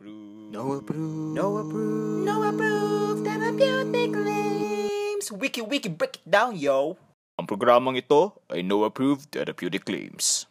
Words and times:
approved. 0.00 0.52
No 0.52 0.64
approve. 0.80 1.34
No 1.36 1.46
approved. 1.60 2.24
No 2.24 2.36
approved 2.48 3.22
therapeutic 3.24 4.10
claims. 4.16 5.26
Wiki 5.28 5.60
wiki 5.60 5.92
break 5.92 6.16
it 6.16 6.24
down, 6.24 6.56
yo. 6.56 6.96
Ang 7.36 7.44
programang 7.44 8.00
ito 8.00 8.40
ay 8.48 8.64
no 8.64 8.88
approved 8.88 9.28
therapeutic 9.28 9.84
claims. 9.84 10.48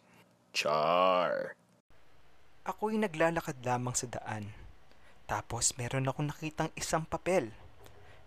Char. 0.54 1.58
Ako'y 2.66 2.98
naglalakad 2.98 3.58
lamang 3.66 3.94
sa 3.98 4.06
daan. 4.06 4.54
Tapos 5.26 5.74
meron 5.78 6.06
akong 6.06 6.30
nakitang 6.30 6.70
isang 6.74 7.06
papel. 7.06 7.50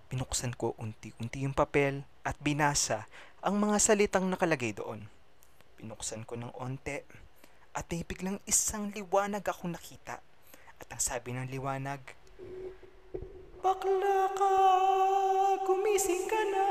Pinuksan 0.07 0.55
ko 0.55 0.75
unti-unti 0.79 1.43
yung 1.43 1.55
papel 1.55 2.03
at 2.23 2.35
binasa 2.39 3.07
ang 3.43 3.59
mga 3.59 3.79
salitang 3.79 4.27
nakalagay 4.27 4.71
doon. 4.75 5.07
Pinuksan 5.79 6.23
ko 6.23 6.39
ng 6.39 6.51
onte 6.55 7.03
at 7.75 7.87
may 7.91 8.07
biglang 8.07 8.39
isang 8.47 8.91
liwanag 8.91 9.43
akong 9.43 9.75
nakita. 9.75 10.23
At 10.83 10.99
ang 10.99 11.03
sabi 11.15 11.31
ng 11.31 11.47
liwanag, 11.47 12.03
Bakla 13.63 14.35
ka! 14.35 14.55
Gumising 15.63 16.27
ka 16.27 16.41
na! 16.51 16.65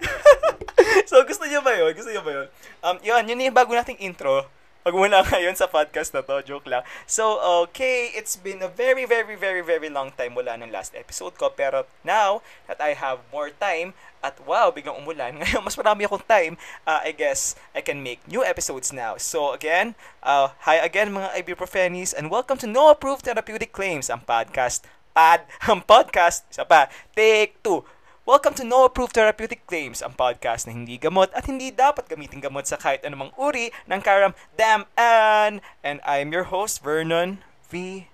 so, 1.12 1.20
gusto 1.28 1.44
niyo 1.44 1.60
ba 1.60 1.76
yun? 1.76 1.92
Gusto 1.92 2.08
niyo 2.08 2.24
ba 2.24 2.32
yun? 2.32 2.48
Um, 2.80 2.96
yun, 3.04 3.28
yun 3.28 3.44
yung 3.52 3.52
bago 3.52 3.76
nating 3.76 4.00
intro. 4.00 4.48
Pag 4.82 4.98
muna 4.98 5.22
ngayon 5.30 5.54
sa 5.54 5.70
podcast 5.70 6.10
na 6.10 6.26
to, 6.26 6.42
joke 6.42 6.66
lang. 6.66 6.82
So, 7.06 7.38
okay, 7.62 8.10
it's 8.18 8.34
been 8.34 8.58
a 8.66 8.70
very, 8.70 9.06
very, 9.06 9.38
very, 9.38 9.62
very 9.62 9.86
long 9.86 10.10
time 10.18 10.34
mula 10.34 10.58
ng 10.58 10.74
last 10.74 10.98
episode 10.98 11.38
ko. 11.38 11.54
Pero 11.54 11.86
now 12.02 12.42
that 12.66 12.82
I 12.82 12.98
have 12.98 13.22
more 13.30 13.54
time, 13.54 13.94
at 14.22 14.38
wow, 14.42 14.74
biglang 14.74 14.98
umulan. 14.98 15.34
Ngayon, 15.38 15.62
mas 15.62 15.78
marami 15.78 16.06
akong 16.06 16.26
time. 16.26 16.54
Uh, 16.82 16.98
I 17.02 17.14
guess 17.14 17.54
I 17.74 17.82
can 17.82 18.02
make 18.02 18.22
new 18.26 18.42
episodes 18.42 18.90
now. 18.90 19.18
So, 19.22 19.54
again, 19.54 19.94
uh, 20.22 20.54
hi 20.66 20.82
again 20.82 21.14
mga 21.14 21.42
ibuprofenis 21.42 22.10
and 22.10 22.30
welcome 22.30 22.58
to 22.62 22.70
No 22.70 22.90
Approved 22.90 23.26
Therapeutic 23.26 23.70
Claims, 23.70 24.10
ang 24.10 24.26
podcast. 24.26 24.82
Pad, 25.14 25.46
ang 25.70 25.86
podcast. 25.86 26.42
Isa 26.50 26.66
pa, 26.66 26.90
take 27.14 27.58
two. 27.62 27.86
Welcome 28.22 28.54
to 28.54 28.62
No 28.62 28.86
Approved 28.86 29.18
Therapeutic 29.18 29.66
Claims, 29.66 29.98
ang 29.98 30.14
podcast 30.14 30.70
na 30.70 30.70
hindi 30.70 30.94
gamot 30.94 31.34
at 31.34 31.42
hindi 31.50 31.74
dapat 31.74 32.06
gamitin 32.06 32.38
gamot 32.38 32.70
sa 32.70 32.78
kahit 32.78 33.02
anumang 33.02 33.34
uri 33.34 33.74
ng 33.90 33.98
karamdaman. 33.98 35.58
And 35.82 35.98
I'm 36.06 36.30
your 36.30 36.46
host, 36.46 36.86
Vernon 36.86 37.42
V. 37.66 38.06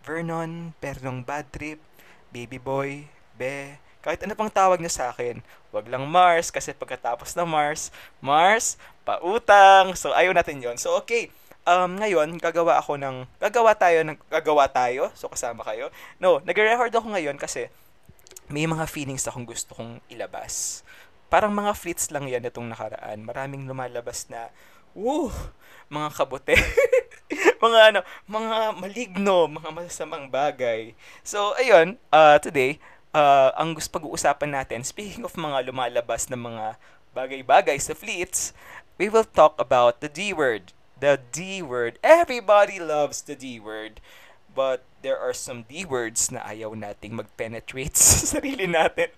Vernon, 0.00 0.72
Pernong 0.80 1.28
Bad 1.28 1.52
Trip, 1.52 1.76
Baby 2.32 2.56
Boy, 2.56 3.12
Be, 3.36 3.76
kahit 4.00 4.24
ano 4.24 4.32
pang 4.32 4.48
tawag 4.48 4.80
niya 4.80 4.96
sa 4.96 5.04
akin. 5.12 5.44
Wag 5.76 5.92
lang 5.92 6.08
Mars, 6.08 6.48
kasi 6.48 6.72
pagkatapos 6.72 7.36
ng 7.36 7.44
Mars, 7.44 7.92
Mars, 8.24 8.80
pautang. 9.04 9.92
So, 9.92 10.16
ayaw 10.16 10.32
natin 10.32 10.64
yon 10.64 10.80
So, 10.80 10.96
okay. 10.96 11.28
Um, 11.68 12.00
ngayon, 12.00 12.40
gagawa 12.40 12.80
ako 12.80 12.96
ng, 12.96 13.28
gagawa 13.36 13.76
tayo, 13.76 14.08
ng, 14.08 14.16
gagawa 14.32 14.72
tayo. 14.72 15.12
So, 15.12 15.28
kasama 15.28 15.68
kayo. 15.68 15.92
No, 16.16 16.40
nag-record 16.40 16.96
ako 16.96 17.12
ngayon 17.12 17.36
kasi 17.36 17.68
may 18.48 18.64
mga 18.64 18.88
feelings 18.88 19.28
akong 19.28 19.44
gusto 19.44 19.76
kong 19.76 20.00
ilabas. 20.08 20.80
Parang 21.28 21.52
mga 21.52 21.76
flits 21.76 22.08
lang 22.08 22.24
yan 22.24 22.48
itong 22.48 22.72
nakaraan. 22.72 23.20
Maraming 23.20 23.68
lumalabas 23.68 24.24
na, 24.32 24.48
woo, 24.96 25.28
mga 25.92 26.08
kabote. 26.16 26.56
mga 27.64 27.78
ano, 27.92 28.00
mga 28.24 28.58
maligno, 28.80 29.44
mga 29.52 29.68
masasamang 29.68 30.32
bagay. 30.32 30.96
So, 31.20 31.52
ayun, 31.60 32.00
uh, 32.08 32.40
today, 32.40 32.80
uh, 33.12 33.52
ang 33.60 33.76
gusto 33.76 34.00
pag-uusapan 34.00 34.56
natin, 34.56 34.80
speaking 34.80 35.28
of 35.28 35.36
mga 35.36 35.68
lumalabas 35.68 36.32
na 36.32 36.40
mga 36.40 36.80
bagay-bagay 37.12 37.76
sa 37.76 37.92
fleets, 37.92 38.56
we 38.96 39.12
will 39.12 39.28
talk 39.28 39.52
about 39.60 40.00
the 40.00 40.08
D 40.08 40.32
word. 40.32 40.72
The 40.98 41.20
D 41.20 41.60
word. 41.60 42.00
Everybody 42.00 42.80
loves 42.80 43.22
the 43.22 43.36
D 43.36 43.60
word. 43.60 44.00
But 44.56 44.82
there 45.02 45.18
are 45.18 45.34
some 45.34 45.64
D 45.66 45.86
words 45.86 46.30
na 46.30 46.42
ayaw 46.44 46.74
nating 46.74 47.14
mag-penetrate 47.14 47.94
sa 48.00 48.38
sarili 48.38 48.66
natin. 48.66 49.10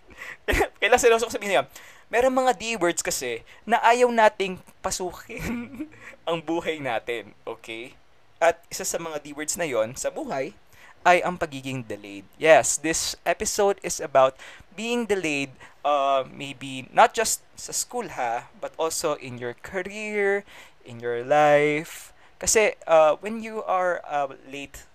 Kailan 0.80 1.00
seryoso 1.00 1.26
ko 1.28 1.32
sabihin 1.32 1.60
niya, 1.60 1.64
meron 2.12 2.36
mga 2.36 2.52
D 2.58 2.64
words 2.76 3.00
kasi 3.00 3.46
na 3.64 3.80
ayaw 3.80 4.10
nating 4.12 4.60
pasukin 4.84 5.86
ang 6.28 6.38
buhay 6.44 6.82
natin. 6.82 7.32
Okay? 7.46 7.96
At 8.40 8.60
isa 8.72 8.84
sa 8.84 9.00
mga 9.00 9.20
D 9.24 9.32
words 9.32 9.56
na 9.56 9.68
yon 9.68 9.96
sa 9.96 10.08
buhay 10.08 10.52
ay 11.00 11.24
ang 11.24 11.40
pagiging 11.40 11.80
delayed. 11.88 12.28
Yes, 12.36 12.76
this 12.76 13.16
episode 13.24 13.80
is 13.80 14.04
about 14.04 14.36
being 14.76 15.08
delayed 15.08 15.52
uh, 15.84 16.24
maybe 16.28 16.88
not 16.92 17.16
just 17.16 17.40
sa 17.56 17.72
school 17.72 18.08
ha, 18.12 18.52
but 18.60 18.72
also 18.76 19.16
in 19.16 19.40
your 19.40 19.56
career, 19.64 20.44
in 20.84 21.00
your 21.00 21.24
life. 21.24 22.12
Kasi 22.40 22.76
uh, 22.88 23.16
when 23.20 23.44
you 23.44 23.64
are 23.64 24.00
uh, 24.08 24.32
late 24.48 24.88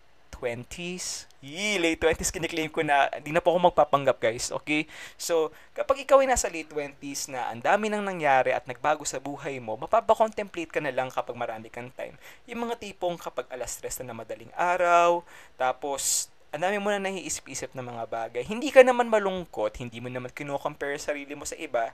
20s. 0.46 1.26
Yee, 1.42 1.82
late 1.82 1.98
20s 1.98 2.30
kiniklaim 2.30 2.70
ko 2.70 2.86
na 2.86 3.10
hindi 3.10 3.34
na 3.34 3.42
po 3.42 3.54
ako 3.54 3.74
magpapanggap 3.74 4.22
guys, 4.22 4.54
okay? 4.54 4.86
So, 5.18 5.50
kapag 5.74 6.06
ikaw 6.06 6.22
ay 6.22 6.30
nasa 6.30 6.50
late 6.54 6.70
20s 6.70 7.34
na 7.34 7.50
ang 7.50 7.66
dami 7.66 7.90
nang 7.90 8.06
nangyari 8.06 8.54
at 8.54 8.70
nagbago 8.70 9.02
sa 9.06 9.18
buhay 9.18 9.58
mo, 9.58 9.74
mapapakontemplate 9.82 10.70
ka 10.70 10.82
na 10.82 10.94
lang 10.94 11.10
kapag 11.10 11.34
marami 11.34 11.74
kang 11.74 11.90
time. 11.94 12.14
Yung 12.46 12.70
mga 12.70 12.78
tipong 12.78 13.18
kapag 13.18 13.50
alas 13.50 13.82
3 13.82 14.06
na 14.06 14.14
na 14.14 14.22
madaling 14.22 14.54
araw, 14.54 15.26
tapos 15.58 16.30
ang 16.56 16.64
dami 16.64 16.80
mo 16.80 16.88
na 16.88 17.04
naiisip-isip 17.04 17.76
ng 17.76 17.84
mga 17.84 18.04
bagay. 18.08 18.44
Hindi 18.48 18.72
ka 18.72 18.86
naman 18.86 19.12
malungkot, 19.12 19.82
hindi 19.82 20.00
mo 20.00 20.08
naman 20.08 20.32
kino-compare 20.32 20.96
sarili 21.02 21.36
mo 21.36 21.44
sa 21.44 21.60
iba, 21.60 21.92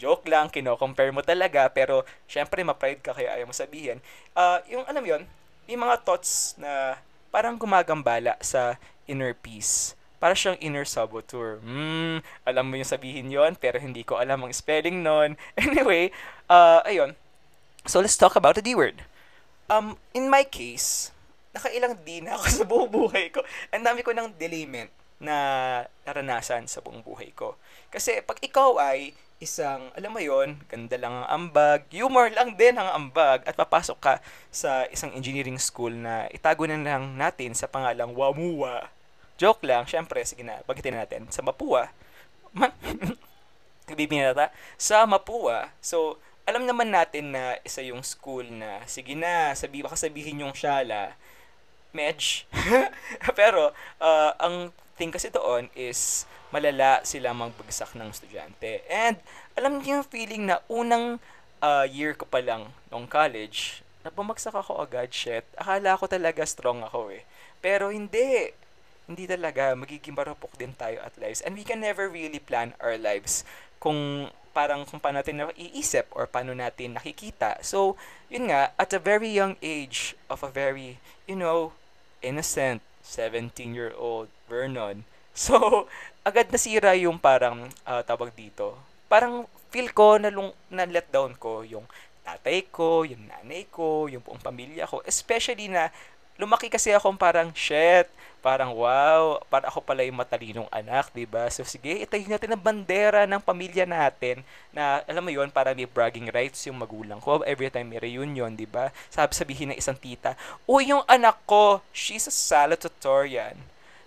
joke 0.00 0.24
lang, 0.30 0.48
kino-compare 0.48 1.12
mo 1.12 1.20
talaga, 1.20 1.68
pero 1.68 2.06
syempre 2.24 2.64
ma-pride 2.64 3.04
ka 3.04 3.12
kaya 3.12 3.36
ayaw 3.36 3.50
mo 3.50 3.54
sabihin. 3.54 4.00
Uh, 4.32 4.64
yung 4.70 4.86
alam 4.88 5.04
yon 5.04 5.22
yung 5.68 5.84
mga 5.84 6.00
thoughts 6.00 6.56
na 6.56 6.96
parang 7.28 7.60
gumagambala 7.60 8.36
sa 8.40 8.76
inner 9.08 9.32
peace. 9.32 9.96
Para 10.18 10.34
siyang 10.34 10.58
inner 10.58 10.82
saboteur. 10.82 11.62
Hmm, 11.62 12.26
alam 12.42 12.66
mo 12.66 12.74
yung 12.74 12.88
sabihin 12.88 13.30
yon 13.30 13.54
pero 13.54 13.78
hindi 13.78 14.02
ko 14.02 14.18
alam 14.18 14.42
ang 14.42 14.50
spelling 14.50 15.06
nun. 15.06 15.38
Anyway, 15.60 16.10
uh, 16.50 16.82
ayun. 16.82 17.14
So, 17.86 18.02
let's 18.02 18.18
talk 18.18 18.34
about 18.34 18.58
the 18.58 18.64
D 18.64 18.74
word. 18.74 19.06
Um, 19.70 19.94
in 20.12 20.26
my 20.26 20.42
case, 20.42 21.14
nakailang 21.54 22.02
D 22.02 22.20
na 22.20 22.34
ako 22.34 22.44
sa 22.58 22.64
buong 22.66 22.90
buhay 22.90 23.30
ko. 23.30 23.46
Ang 23.70 23.86
dami 23.86 24.02
ko 24.02 24.10
ng 24.10 24.34
delayment 24.34 24.90
na 25.18 25.34
naranasan 26.06 26.66
sa 26.66 26.82
buong 26.82 27.02
buhay 27.02 27.30
ko. 27.34 27.58
Kasi 27.90 28.22
pag 28.22 28.38
ikaw 28.42 28.78
ay 28.78 29.14
isang, 29.38 29.94
alam 29.94 30.10
mo 30.10 30.18
yon 30.18 30.58
ganda 30.66 30.98
lang 30.98 31.14
ang 31.14 31.26
ambag, 31.30 31.86
humor 31.94 32.26
lang 32.34 32.58
din 32.58 32.74
ang 32.74 32.90
ambag, 32.90 33.46
at 33.46 33.54
papasok 33.54 33.98
ka 33.98 34.14
sa 34.50 34.86
isang 34.90 35.14
engineering 35.14 35.58
school 35.62 35.94
na 35.94 36.26
itago 36.34 36.66
na 36.66 36.78
lang 36.78 37.14
natin 37.14 37.54
sa 37.54 37.70
pangalang 37.70 38.14
Wamua. 38.14 38.90
Joke 39.38 39.62
lang, 39.62 39.86
syempre, 39.86 40.18
sige 40.26 40.42
na, 40.42 40.58
bagitin 40.66 40.98
natin. 40.98 41.30
Sa 41.30 41.46
Mapua, 41.46 41.94
man, 42.50 42.74
nata, 43.86 44.50
sa 44.74 45.06
Mapua, 45.06 45.70
so, 45.78 46.18
alam 46.42 46.66
naman 46.66 46.90
natin 46.90 47.30
na 47.30 47.54
isa 47.62 47.78
yung 47.86 48.02
school 48.02 48.42
na, 48.42 48.82
sige 48.90 49.14
na, 49.14 49.54
sabi, 49.54 49.86
baka 49.86 49.94
sabihin 49.94 50.42
yung 50.42 50.56
Shala, 50.58 51.14
Medj. 51.94 52.50
Pero, 53.38 53.70
uh, 54.02 54.32
ang 54.42 54.74
thing 54.98 55.14
kasi 55.14 55.30
doon 55.30 55.70
is, 55.78 56.26
malala 56.50 57.06
sila 57.06 57.30
magbagsak 57.30 57.94
ng 57.94 58.10
estudyante. 58.10 58.82
And 58.90 59.16
alam 59.54 59.78
niyo 59.78 60.02
yung 60.02 60.08
feeling 60.10 60.50
na 60.50 60.58
unang 60.66 61.22
uh, 61.62 61.86
year 61.86 62.18
ko 62.18 62.26
pa 62.26 62.42
lang 62.42 62.74
nung 62.90 63.06
college, 63.06 63.86
na 64.02 64.10
ako 64.14 64.80
agad, 64.80 65.12
shit. 65.12 65.44
Akala 65.58 65.98
ko 65.98 66.08
talaga 66.08 66.42
strong 66.46 66.80
ako 66.80 67.12
eh. 67.12 67.22
Pero 67.60 67.90
hindi. 67.92 68.54
Hindi 69.08 69.24
talaga. 69.28 69.76
Magiging 69.76 70.16
marupok 70.16 70.56
din 70.56 70.72
tayo 70.72 71.02
at 71.04 71.12
lives. 71.20 71.44
And 71.44 71.52
we 71.56 71.64
can 71.64 71.80
never 71.84 72.08
really 72.08 72.40
plan 72.40 72.72
our 72.80 72.96
lives 72.96 73.44
kung 73.82 74.30
parang 74.56 74.82
kung 74.88 74.98
paano 74.98 75.22
natin 75.22 75.44
iisip 75.54 76.08
or 76.16 76.26
paano 76.26 76.56
natin 76.56 76.96
nakikita. 76.96 77.60
So, 77.62 77.94
yun 78.26 78.50
nga, 78.50 78.74
at 78.74 78.90
a 78.96 78.98
very 78.98 79.30
young 79.30 79.54
age 79.62 80.18
of 80.26 80.42
a 80.42 80.50
very, 80.50 80.98
you 81.28 81.36
know, 81.36 81.76
innocent 82.24 82.82
17-year-old 83.06 84.28
Vernon. 84.48 85.04
So, 85.38 85.86
agad 86.26 86.50
nasira 86.50 86.98
yung 86.98 87.14
parang 87.14 87.70
uh, 87.86 88.02
tawag 88.02 88.34
dito. 88.34 88.74
Parang 89.06 89.46
feel 89.70 89.86
ko 89.94 90.18
na, 90.18 90.34
lung, 90.34 90.50
na 90.66 90.82
let 90.82 91.06
down 91.14 91.38
ko 91.38 91.62
yung 91.62 91.86
tatay 92.26 92.66
ko, 92.74 93.06
yung 93.06 93.22
nanay 93.30 93.70
ko, 93.70 94.10
yung 94.10 94.18
buong 94.18 94.42
pamilya 94.42 94.90
ko. 94.90 94.98
Especially 95.06 95.70
na 95.70 95.94
lumaki 96.38 96.70
kasi 96.70 96.94
akong 96.94 97.18
parang 97.18 97.50
shit, 97.50 98.06
parang 98.38 98.70
wow, 98.70 99.42
para 99.50 99.66
ako 99.66 99.82
pala 99.82 100.06
yung 100.06 100.22
matalinong 100.22 100.70
anak, 100.70 101.10
'di 101.10 101.26
ba? 101.26 101.50
So 101.50 101.66
sige, 101.66 101.98
itayo 101.98 102.22
natin 102.30 102.54
ang 102.54 102.62
bandera 102.62 103.26
ng 103.26 103.42
pamilya 103.42 103.82
natin 103.82 104.46
na 104.70 105.02
alam 105.10 105.26
mo 105.26 105.34
'yon, 105.34 105.50
para 105.50 105.74
may 105.74 105.90
bragging 105.90 106.30
rights 106.30 106.62
yung 106.70 106.78
magulang 106.78 107.18
ko 107.18 107.42
every 107.42 107.66
time 107.74 107.90
may 107.90 107.98
reunion, 107.98 108.54
'di 108.54 108.70
ba? 108.70 108.94
Sabi 109.10 109.34
sabihin 109.34 109.74
ng 109.74 109.78
isang 109.82 109.98
tita, 109.98 110.38
"O 110.62 110.78
yung 110.78 111.02
anak 111.10 111.42
ko, 111.42 111.82
she's 111.90 112.30
a 112.30 112.34
salutatorian." 112.34 113.58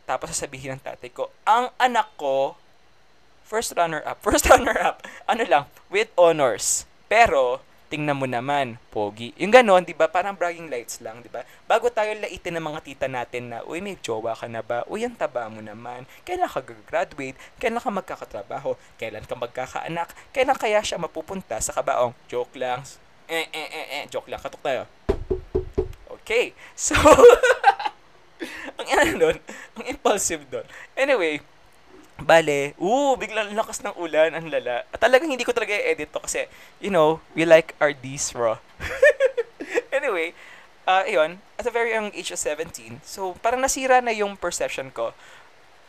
Tapos 0.06 0.34
sasabihin 0.34 0.78
ng 0.78 0.84
tatay 0.84 1.10
ko, 1.14 1.30
ang 1.48 1.72
anak 1.78 2.10
ko, 2.18 2.56
first 3.46 3.76
runner-up, 3.76 4.18
first 4.26 4.48
runner-up, 4.48 5.04
ano 5.28 5.44
lang, 5.44 5.64
with 5.92 6.08
honors. 6.16 6.88
Pero, 7.12 7.60
tingnan 7.92 8.16
mo 8.16 8.24
naman, 8.24 8.80
pogi. 8.88 9.36
Yung 9.36 9.52
ganon, 9.52 9.84
di 9.84 9.92
ba? 9.92 10.08
Parang 10.08 10.32
bragging 10.32 10.72
lights 10.72 11.04
lang, 11.04 11.20
di 11.20 11.28
ba? 11.28 11.44
Bago 11.68 11.92
tayo 11.92 12.16
laitin 12.16 12.56
ng 12.56 12.64
mga 12.64 12.80
tita 12.88 13.08
natin 13.12 13.52
na, 13.52 13.60
uy, 13.68 13.84
may 13.84 14.00
jowa 14.00 14.32
ka 14.32 14.48
na 14.48 14.64
ba? 14.64 14.88
Uy, 14.88 15.04
ang 15.04 15.20
taba 15.20 15.52
mo 15.52 15.60
naman. 15.60 16.08
Kailan 16.24 16.48
ka 16.48 16.64
graduate? 16.64 17.36
Kailan 17.60 17.84
ka 17.84 17.92
magkakatrabaho? 17.92 18.80
Kailan 18.96 19.28
ka 19.28 19.36
magkakaanak? 19.36 20.16
Kailan 20.32 20.56
kaya 20.56 20.80
siya 20.80 20.96
mapupunta 21.04 21.60
sa 21.60 21.76
kabaong? 21.76 22.16
Joke 22.32 22.56
lang. 22.56 22.80
Eh, 23.28 23.52
eh, 23.52 23.68
eh, 23.68 23.86
eh. 24.00 24.04
Joke 24.08 24.32
lang. 24.32 24.40
Katok 24.40 24.64
tayo. 24.64 24.82
Okay. 26.24 26.56
So, 26.80 26.96
ang 28.80 28.88
ano 28.88 29.12
nun, 29.18 29.38
ang 29.78 29.86
impulsive 29.86 30.44
doon. 30.50 30.66
Anyway, 30.98 31.42
Bale, 32.22 32.78
uh, 32.78 33.18
biglang 33.18 33.58
lakas 33.58 33.82
ng 33.82 33.98
ulan, 33.98 34.38
ang 34.38 34.46
lala. 34.46 34.86
At 34.94 35.02
talagang 35.02 35.34
hindi 35.34 35.42
ko 35.42 35.54
talaga 35.54 35.74
i-edit 35.74 36.14
to 36.14 36.22
kasi, 36.22 36.46
you 36.78 36.94
know, 36.94 37.18
we 37.34 37.50
like 37.50 37.74
our 37.82 37.94
D's 37.98 38.38
raw. 38.38 38.62
anyway, 39.98 40.38
uh, 40.86 41.02
ayun, 41.06 41.42
at 41.58 41.66
a 41.66 41.74
very 41.74 41.98
young 41.98 42.14
age 42.14 42.30
of 42.30 42.38
17, 42.38 43.02
so 43.02 43.34
parang 43.42 43.62
nasira 43.62 44.06
na 44.06 44.14
yung 44.14 44.38
perception 44.38 44.94
ko. 44.94 45.18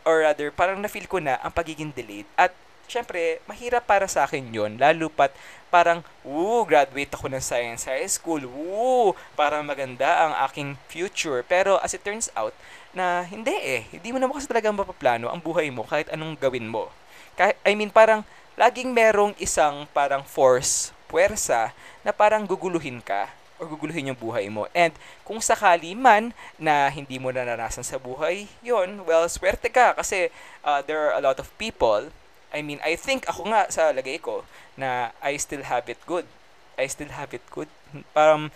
Or 0.03 0.25
rather, 0.25 0.51
parang 0.51 0.81
na-feel 0.81 1.07
ko 1.07 1.21
na 1.21 1.39
ang 1.39 1.53
pagiging 1.53 1.93
delayed. 1.95 2.27
At 2.35 2.51
syempre, 2.87 3.41
mahirap 3.49 3.83
para 3.87 4.05
sa 4.05 4.27
akin 4.27 4.53
yon 4.53 4.77
lalo 4.77 5.09
pat 5.09 5.33
parang, 5.73 6.05
woo, 6.21 6.61
graduate 6.69 7.09
ako 7.09 7.33
ng 7.33 7.41
science 7.41 7.89
high 7.89 8.05
school, 8.05 8.45
woo, 8.45 9.17
parang 9.33 9.65
maganda 9.65 10.29
ang 10.29 10.33
aking 10.45 10.77
future. 10.85 11.41
Pero 11.41 11.81
as 11.81 11.97
it 11.97 12.05
turns 12.05 12.29
out, 12.37 12.53
na 12.93 13.25
hindi 13.25 13.57
eh, 13.57 13.89
hindi 13.89 14.13
mo 14.13 14.21
naman 14.21 14.37
kasi 14.37 14.45
talaga 14.45 14.69
mapaplano 14.69 15.33
ang 15.33 15.41
buhay 15.41 15.73
mo 15.73 15.81
kahit 15.81 16.13
anong 16.13 16.37
gawin 16.37 16.69
mo. 16.69 16.93
Kahit, 17.33 17.57
I 17.65 17.73
mean, 17.73 17.89
parang 17.89 18.21
laging 18.53 18.93
merong 18.93 19.33
isang 19.41 19.89
parang 19.89 20.21
force, 20.21 20.93
puwersa, 21.09 21.73
na 22.05 22.13
parang 22.13 22.45
guguluhin 22.45 23.01
ka 23.01 23.33
or 23.57 23.65
guguluhin 23.65 24.13
yung 24.13 24.19
buhay 24.21 24.45
mo. 24.53 24.69
And 24.77 24.93
kung 25.25 25.41
sakali 25.41 25.97
man 25.97 26.37
na 26.61 26.85
hindi 26.93 27.17
mo 27.17 27.33
na 27.33 27.41
naranasan 27.41 27.81
sa 27.81 27.97
buhay, 27.97 28.45
yon 28.61 29.09
well, 29.09 29.25
swerte 29.25 29.73
ka 29.73 29.97
kasi 29.97 30.29
uh, 30.61 30.85
there 30.85 31.09
are 31.09 31.17
a 31.17 31.21
lot 31.25 31.41
of 31.41 31.49
people 31.57 32.13
I 32.53 32.61
mean, 32.61 32.77
I 32.85 32.93
think 32.93 33.25
ako 33.25 33.49
nga 33.49 33.65
sa 33.73 33.89
lagay 33.89 34.21
ko 34.21 34.45
na 34.77 35.09
I 35.19 35.35
still 35.41 35.65
have 35.65 35.89
it 35.89 35.99
good. 36.05 36.29
I 36.77 36.85
still 36.85 37.09
have 37.09 37.33
it 37.33 37.43
good. 37.49 37.67
Parang 38.13 38.53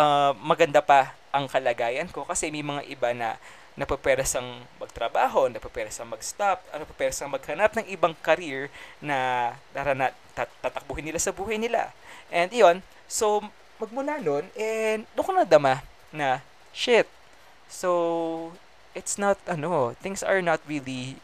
uh, 0.00 0.32
maganda 0.40 0.80
pa 0.80 1.12
ang 1.28 1.44
kalagayan 1.46 2.08
ko 2.08 2.24
kasi 2.24 2.48
may 2.48 2.64
mga 2.64 2.82
iba 2.88 3.12
na 3.12 3.36
napaperasang 3.74 4.64
magtrabaho, 4.78 5.50
napaperasang 5.50 6.06
mag-stop, 6.06 6.62
napaperasang 6.70 7.26
maghanap 7.26 7.74
ng 7.74 7.86
ibang 7.90 8.14
career 8.22 8.70
na 9.02 9.50
narana, 9.74 10.14
tat- 10.32 10.54
tatakbuhin 10.62 11.10
nila 11.10 11.18
sa 11.18 11.34
buhay 11.34 11.58
nila. 11.58 11.90
And 12.30 12.54
iyon, 12.54 12.86
so 13.10 13.42
magmula 13.82 14.22
nun, 14.22 14.46
and 14.54 15.10
doon 15.18 15.26
ko 15.26 15.32
nadama 15.34 15.82
na, 16.14 16.38
shit, 16.70 17.10
so 17.66 18.54
it's 18.94 19.18
not, 19.18 19.42
ano, 19.50 19.98
things 19.98 20.22
are 20.22 20.38
not 20.38 20.62
really 20.70 21.18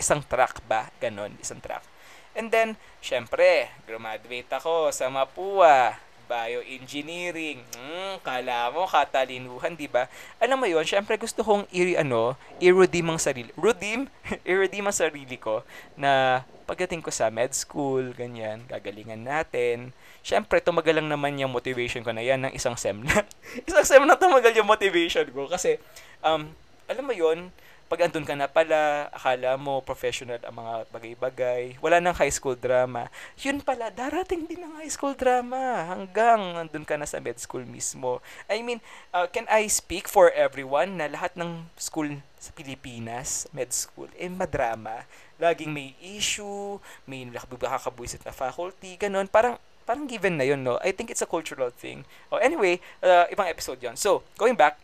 isang 0.00 0.24
track 0.24 0.64
ba? 0.64 0.88
Ganon, 0.96 1.36
isang 1.36 1.60
track. 1.60 1.84
And 2.32 2.48
then, 2.48 2.80
syempre, 3.04 3.68
graduate 3.84 4.48
ako 4.48 4.88
sa 4.88 5.12
Mapua, 5.12 6.00
bioengineering. 6.30 7.58
Hmm, 7.74 8.22
kala 8.22 8.70
mo 8.70 8.86
katalinuhan, 8.86 9.74
'di 9.74 9.90
ba? 9.90 10.06
Alam 10.38 10.62
mo 10.62 10.66
'yon, 10.70 10.86
syempre 10.86 11.18
gusto 11.18 11.42
kong 11.42 11.66
i 11.74 11.98
ano, 11.98 12.38
i-redeem 12.62 13.10
ang 13.10 13.18
sarili. 13.18 13.50
Redeem, 13.58 14.06
i-redeem 14.46 14.86
ang 14.86 14.94
sarili 14.94 15.34
ko 15.34 15.66
na 15.98 16.42
pagdating 16.70 17.02
ko 17.02 17.10
sa 17.10 17.34
med 17.34 17.50
school, 17.50 18.14
ganyan, 18.14 18.62
gagalingan 18.70 19.26
natin. 19.26 19.90
Syempre, 20.22 20.62
tumagal 20.62 21.02
lang 21.02 21.10
naman 21.10 21.34
yung 21.42 21.50
motivation 21.50 22.06
ko 22.06 22.14
na 22.14 22.22
yan 22.22 22.46
ng 22.46 22.54
isang 22.54 22.78
sem 22.78 22.94
na. 22.94 23.26
isang 23.66 23.82
sem 23.82 24.02
na 24.06 24.14
tumagal 24.14 24.54
yung 24.54 24.70
motivation 24.70 25.26
ko 25.34 25.50
kasi 25.50 25.82
um, 26.22 26.46
alam 26.86 27.02
mo 27.02 27.10
'yon, 27.10 27.50
pag 27.90 28.06
andun 28.06 28.22
ka 28.22 28.38
na 28.38 28.46
pala, 28.46 29.10
akala 29.10 29.58
mo 29.58 29.82
professional 29.82 30.38
ang 30.46 30.62
mga 30.62 30.74
bagay-bagay, 30.94 31.74
wala 31.82 31.98
nang 31.98 32.14
high 32.14 32.30
school 32.30 32.54
drama. 32.54 33.10
Yun 33.42 33.58
pala, 33.58 33.90
darating 33.90 34.46
din 34.46 34.62
ang 34.62 34.78
high 34.78 34.94
school 34.94 35.10
drama 35.10 35.90
hanggang 35.90 36.38
andun 36.54 36.86
ka 36.86 36.94
na 36.94 37.02
sa 37.02 37.18
med 37.18 37.42
school 37.42 37.66
mismo. 37.66 38.22
I 38.46 38.62
mean, 38.62 38.78
uh, 39.10 39.26
can 39.26 39.50
I 39.50 39.66
speak 39.66 40.06
for 40.06 40.30
everyone 40.30 41.02
na 41.02 41.10
lahat 41.10 41.34
ng 41.34 41.66
school 41.74 42.22
sa 42.38 42.54
Pilipinas, 42.54 43.50
med 43.50 43.74
school, 43.74 44.06
eh 44.14 44.30
madrama. 44.30 45.02
Laging 45.42 45.74
may 45.74 45.98
issue, 45.98 46.78
may 47.10 47.26
nakakabuisit 47.26 48.22
na 48.22 48.30
faculty, 48.30 48.94
ganun. 49.02 49.26
Parang 49.26 49.58
parang 49.82 50.06
given 50.06 50.38
na 50.38 50.46
yun, 50.46 50.62
no? 50.62 50.78
I 50.78 50.94
think 50.94 51.10
it's 51.10 51.26
a 51.26 51.26
cultural 51.26 51.74
thing. 51.74 52.06
Oh, 52.30 52.38
anyway, 52.38 52.78
uh, 53.02 53.26
ibang 53.34 53.50
episode 53.50 53.82
yon 53.82 53.98
So, 53.98 54.22
going 54.38 54.54
back, 54.54 54.78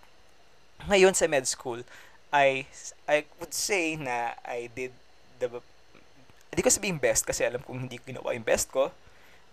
ngayon 0.90 1.14
sa 1.14 1.30
med 1.30 1.46
school, 1.46 1.86
I 2.34 2.66
I 3.06 3.26
would 3.38 3.54
say 3.54 3.94
na 3.94 4.34
I 4.42 4.68
did 4.72 4.92
the 5.38 5.48
hindi 6.56 6.62
ko 6.64 6.72
sabihin 6.72 6.96
best 6.96 7.28
kasi 7.28 7.44
alam 7.44 7.60
kong 7.60 7.84
hindi 7.84 8.00
ko 8.00 8.08
ginawa 8.08 8.32
yung 8.32 8.46
best 8.46 8.72
ko. 8.72 8.88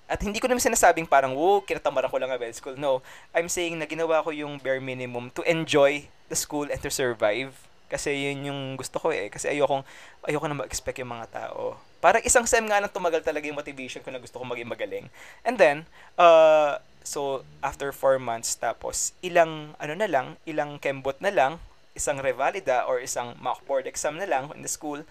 At 0.08 0.20
hindi 0.20 0.40
ko 0.40 0.52
naman 0.52 0.64
sinasabing 0.64 1.08
parang, 1.08 1.36
wow, 1.36 1.64
kinatamaran 1.64 2.12
ko 2.12 2.20
lang 2.20 2.32
ang 2.32 2.40
med 2.40 2.56
school. 2.56 2.76
No, 2.76 3.00
I'm 3.32 3.48
saying 3.48 3.80
na 3.80 3.88
ginawa 3.88 4.24
ko 4.24 4.36
yung 4.36 4.60
bare 4.60 4.84
minimum 4.84 5.32
to 5.36 5.44
enjoy 5.48 6.08
the 6.28 6.38
school 6.38 6.68
and 6.68 6.80
to 6.84 6.92
survive. 6.92 7.56
Kasi 7.88 8.12
yun 8.32 8.48
yung 8.52 8.62
gusto 8.76 9.00
ko 9.00 9.12
eh. 9.16 9.32
Kasi 9.32 9.52
ayokong, 9.52 9.84
ayoko 10.28 10.46
na 10.48 10.60
mag-expect 10.60 11.00
yung 11.00 11.12
mga 11.12 11.28
tao. 11.32 11.80
Parang 12.04 12.24
isang 12.24 12.44
sem 12.44 12.64
nga 12.68 12.84
nang 12.84 12.92
tumagal 12.92 13.24
talaga 13.24 13.48
yung 13.48 13.60
motivation 13.60 14.04
ko 14.04 14.12
na 14.12 14.20
gusto 14.20 14.40
ko 14.40 14.44
maging 14.44 14.68
magaling. 14.68 15.06
And 15.48 15.56
then, 15.56 15.88
uh, 16.20 16.80
so, 17.04 17.48
after 17.64 17.92
four 17.96 18.20
months, 18.20 18.56
tapos, 18.60 19.16
ilang, 19.24 19.76
ano 19.80 19.94
na 19.96 20.08
lang, 20.08 20.36
ilang 20.44 20.84
kembot 20.84 21.20
na 21.24 21.32
lang, 21.32 21.52
isang 21.94 22.18
revalida 22.22 22.86
or 22.90 22.98
isang 23.00 23.38
mock 23.38 23.62
board 23.70 23.86
exam 23.86 24.18
na 24.18 24.26
lang 24.26 24.50
in 24.58 24.66
the 24.66 24.70
school 24.70 25.02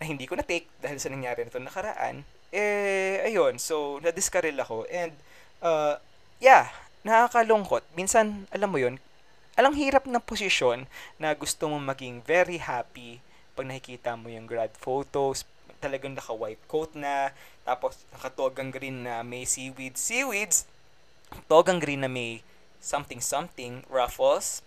na 0.00 0.04
hindi 0.08 0.24
ko 0.24 0.36
na-take 0.36 0.66
dahil 0.80 0.96
sa 0.96 1.12
nangyari 1.12 1.44
nito 1.44 1.60
nakaraan, 1.60 2.24
eh, 2.50 3.20
ayun, 3.22 3.60
so, 3.60 4.00
na-discarrel 4.00 4.56
ako. 4.56 4.88
And, 4.88 5.12
uh, 5.60 6.00
yeah, 6.40 6.72
nakakalungkot. 7.04 7.84
Minsan, 7.94 8.48
alam 8.48 8.72
mo 8.72 8.80
yun, 8.80 8.96
alang 9.60 9.76
hirap 9.76 10.08
ng 10.08 10.24
posisyon 10.24 10.88
na 11.20 11.36
gusto 11.36 11.68
mong 11.68 11.84
maging 11.84 12.24
very 12.24 12.56
happy 12.56 13.20
pag 13.52 13.68
nakikita 13.68 14.16
mo 14.16 14.32
yung 14.32 14.48
grad 14.48 14.72
photos, 14.72 15.44
talagang 15.84 16.16
naka-white 16.16 16.60
coat 16.64 16.96
na, 16.96 17.36
tapos 17.68 18.00
nakatogang 18.16 18.72
green 18.72 19.04
na 19.04 19.20
may 19.20 19.44
seaweeds, 19.44 20.00
seaweeds, 20.00 20.64
togang 21.44 21.76
green 21.76 22.04
na 22.04 22.08
may 22.08 22.40
something-something, 22.80 23.84
ruffles, 23.92 24.64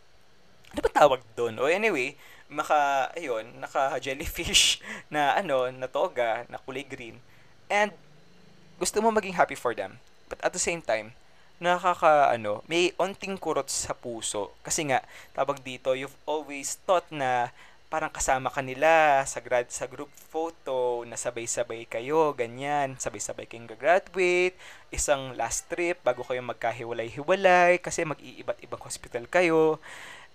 ano 0.73 0.79
ba 0.81 0.91
tawag 0.91 1.21
doon? 1.37 1.61
O 1.61 1.69
anyway, 1.69 2.17
maka, 2.49 3.09
ayun, 3.13 3.45
naka 3.61 3.93
jellyfish 4.01 4.81
na 5.13 5.37
ano, 5.37 5.69
na 5.69 5.85
toga, 5.85 6.49
na 6.49 6.57
kulay 6.57 6.85
green. 6.85 7.21
And, 7.69 7.93
gusto 8.81 8.99
mo 8.99 9.13
maging 9.13 9.37
happy 9.37 9.53
for 9.53 9.77
them. 9.77 10.01
But 10.27 10.41
at 10.41 10.51
the 10.51 10.61
same 10.61 10.81
time, 10.81 11.13
nakaka, 11.61 12.33
ano, 12.33 12.65
may 12.65 12.91
onting 12.97 13.37
kurot 13.37 13.69
sa 13.69 13.93
puso. 13.93 14.53
Kasi 14.65 14.89
nga, 14.89 15.05
tawag 15.37 15.61
dito, 15.61 15.93
you've 15.93 16.17
always 16.25 16.81
thought 16.89 17.05
na 17.13 17.53
parang 17.93 18.09
kasama 18.09 18.49
ka 18.49 18.65
nila 18.65 19.21
sa 19.29 19.37
grad 19.37 19.69
sa 19.69 19.85
group 19.85 20.09
photo 20.09 21.05
na 21.05 21.13
sabay-sabay 21.13 21.85
kayo, 21.85 22.33
ganyan, 22.33 22.97
sabay-sabay 22.97 23.45
kayong 23.45 23.69
graduate, 23.69 24.57
isang 24.89 25.37
last 25.37 25.69
trip 25.69 26.01
bago 26.01 26.25
kayo 26.25 26.41
magkahiwalay-hiwalay 26.41 27.77
kasi 27.77 28.01
mag-iiba't 28.01 28.57
ibang 28.65 28.81
hospital 28.81 29.29
kayo. 29.29 29.77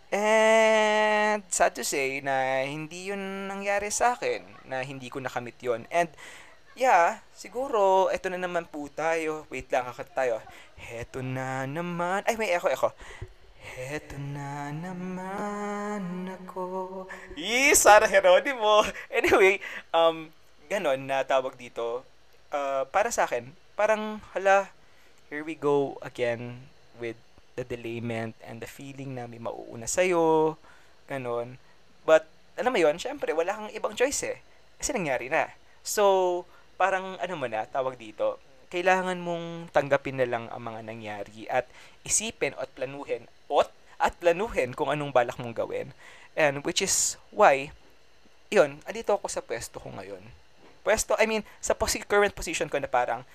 And 0.08 1.44
sad 1.52 1.76
to 1.76 1.84
say 1.84 2.24
na 2.24 2.64
hindi 2.64 3.12
yun 3.12 3.44
nangyari 3.44 3.92
sa 3.92 4.16
akin, 4.16 4.40
na 4.64 4.80
hindi 4.80 5.12
ko 5.12 5.20
nakamit 5.20 5.60
yon 5.60 5.84
And 5.92 6.08
yeah, 6.72 7.20
siguro, 7.36 8.08
eto 8.08 8.32
na 8.32 8.40
naman 8.40 8.64
po 8.64 8.88
tayo. 8.88 9.44
Wait 9.52 9.68
lang, 9.68 9.84
kakata 9.84 10.12
tayo. 10.16 10.36
Heto 10.80 11.20
na 11.20 11.68
naman. 11.68 12.24
Ay, 12.24 12.40
may 12.40 12.54
echo, 12.54 12.72
echo. 12.72 12.94
Heto 13.76 14.16
na 14.16 14.72
naman 14.72 16.32
ako. 16.40 17.04
Yee, 17.36 17.76
Sara 17.76 18.08
Heronimo. 18.08 18.88
Anyway, 19.12 19.60
um, 19.92 20.32
ganon 20.72 21.04
na 21.04 21.20
tawag 21.26 21.58
dito. 21.60 22.00
Uh, 22.48 22.88
para 22.88 23.12
sa 23.12 23.28
akin, 23.28 23.52
parang, 23.76 24.24
hala, 24.32 24.72
here 25.28 25.44
we 25.44 25.52
go 25.52 26.00
again 26.00 26.72
the 27.58 27.66
delayment 27.66 28.38
and 28.46 28.62
the 28.62 28.70
feeling 28.70 29.18
na 29.18 29.26
may 29.26 29.42
mauuna 29.42 29.90
sa'yo, 29.90 30.54
ganon. 31.10 31.58
But, 32.06 32.30
alam 32.54 32.70
mo 32.70 32.78
yon 32.78 33.02
syempre, 33.02 33.34
wala 33.34 33.58
kang 33.58 33.74
ibang 33.74 33.98
choice 33.98 34.22
eh. 34.30 34.38
Kasi 34.78 34.94
nangyari 34.94 35.26
na. 35.26 35.50
So, 35.82 36.46
parang 36.78 37.18
ano 37.18 37.34
mo 37.34 37.50
na, 37.50 37.66
tawag 37.66 37.98
dito, 37.98 38.38
kailangan 38.70 39.18
mong 39.18 39.74
tanggapin 39.74 40.20
na 40.20 40.28
lang 40.28 40.46
ang 40.52 40.62
mga 40.62 40.80
nangyari 40.86 41.48
at 41.48 41.66
isipin 42.04 42.54
at 42.60 42.68
planuhin 42.76 43.24
at, 43.48 43.68
at 43.98 44.14
planuhin 44.20 44.76
kung 44.76 44.92
anong 44.92 45.10
balak 45.10 45.40
mong 45.40 45.56
gawin. 45.56 45.90
And 46.38 46.62
which 46.62 46.84
is 46.84 47.18
why, 47.34 47.74
yun, 48.52 48.84
andito 48.86 49.16
ako 49.16 49.26
sa 49.26 49.42
pwesto 49.42 49.82
ko 49.82 49.90
ngayon. 49.90 50.22
Pwesto, 50.86 51.18
I 51.18 51.26
mean, 51.26 51.42
sa 51.58 51.74
posi- 51.74 52.04
current 52.04 52.36
position 52.36 52.70
ko 52.70 52.78
na 52.78 52.86
parang, 52.86 53.26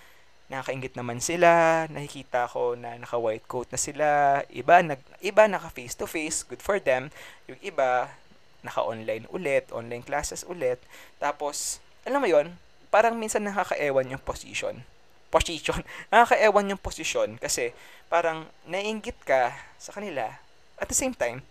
nakakaingit 0.53 0.93
naman 0.93 1.17
sila, 1.17 1.83
nakikita 1.89 2.45
ko 2.45 2.77
na 2.77 2.93
naka-white 3.01 3.49
coat 3.49 3.65
na 3.73 3.79
sila, 3.81 4.07
iba, 4.53 4.85
nag, 4.85 5.01
iba 5.25 5.49
naka 5.49 5.73
face-to-face, 5.73 6.45
good 6.45 6.61
for 6.61 6.77
them, 6.77 7.09
yung 7.49 7.57
iba, 7.65 8.13
naka-online 8.61 9.25
ulit, 9.33 9.73
online 9.73 10.05
classes 10.05 10.45
ulit, 10.45 10.77
tapos, 11.17 11.81
alam 12.05 12.21
mo 12.21 12.29
yon 12.29 12.53
parang 12.93 13.17
minsan 13.17 13.41
nakakaewan 13.41 14.05
yung 14.13 14.21
position. 14.21 14.85
Position. 15.33 15.81
nakakaewan 16.13 16.69
yung 16.69 16.77
position 16.77 17.41
kasi 17.41 17.73
parang 18.05 18.45
naiingit 18.69 19.17
ka 19.25 19.49
sa 19.81 19.89
kanila. 19.89 20.37
At 20.77 20.85
the 20.85 20.93
same 20.93 21.17
time, 21.17 21.41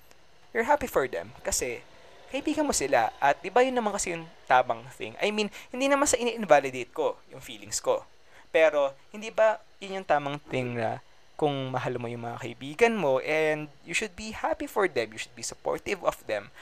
you're 0.55 0.71
happy 0.71 0.87
for 0.87 1.11
them 1.11 1.35
kasi 1.43 1.83
kaibigan 2.31 2.63
mo 2.63 2.71
sila. 2.71 3.11
At 3.19 3.43
iba 3.43 3.67
yun 3.67 3.75
naman 3.75 3.91
kasi 3.91 4.15
yung 4.15 4.31
tamang 4.47 4.87
thing. 4.95 5.19
I 5.19 5.35
mean, 5.35 5.51
hindi 5.75 5.91
naman 5.91 6.07
sa 6.07 6.15
ini-invalidate 6.15 6.95
ko 6.95 7.19
yung 7.35 7.43
feelings 7.43 7.83
ko. 7.83 8.07
Pero, 8.53 8.93
hindi 9.11 9.33
ba 9.33 9.59
yun 9.81 9.99
yung 9.99 10.07
tamang 10.07 10.39
thing 10.53 10.79
na 10.79 11.03
kung 11.35 11.73
mahal 11.75 11.99
mo 11.99 12.07
yung 12.07 12.23
mga 12.23 12.39
kaibigan 12.39 12.95
mo 12.95 13.19
and 13.25 13.67
you 13.83 13.97
should 13.97 14.15
be 14.15 14.31
happy 14.31 14.69
for 14.71 14.87
them, 14.87 15.11
you 15.11 15.19
should 15.19 15.35
be 15.35 15.43
supportive 15.43 15.99
of 16.07 16.15
them 16.31 16.53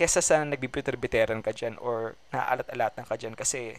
kesa 0.00 0.24
sa 0.24 0.40
nagbibiter-biteran 0.48 1.44
ka 1.44 1.52
dyan 1.52 1.76
or 1.76 2.16
naaalat-alatan 2.32 3.04
ka 3.04 3.20
dyan 3.20 3.36
kasi 3.36 3.76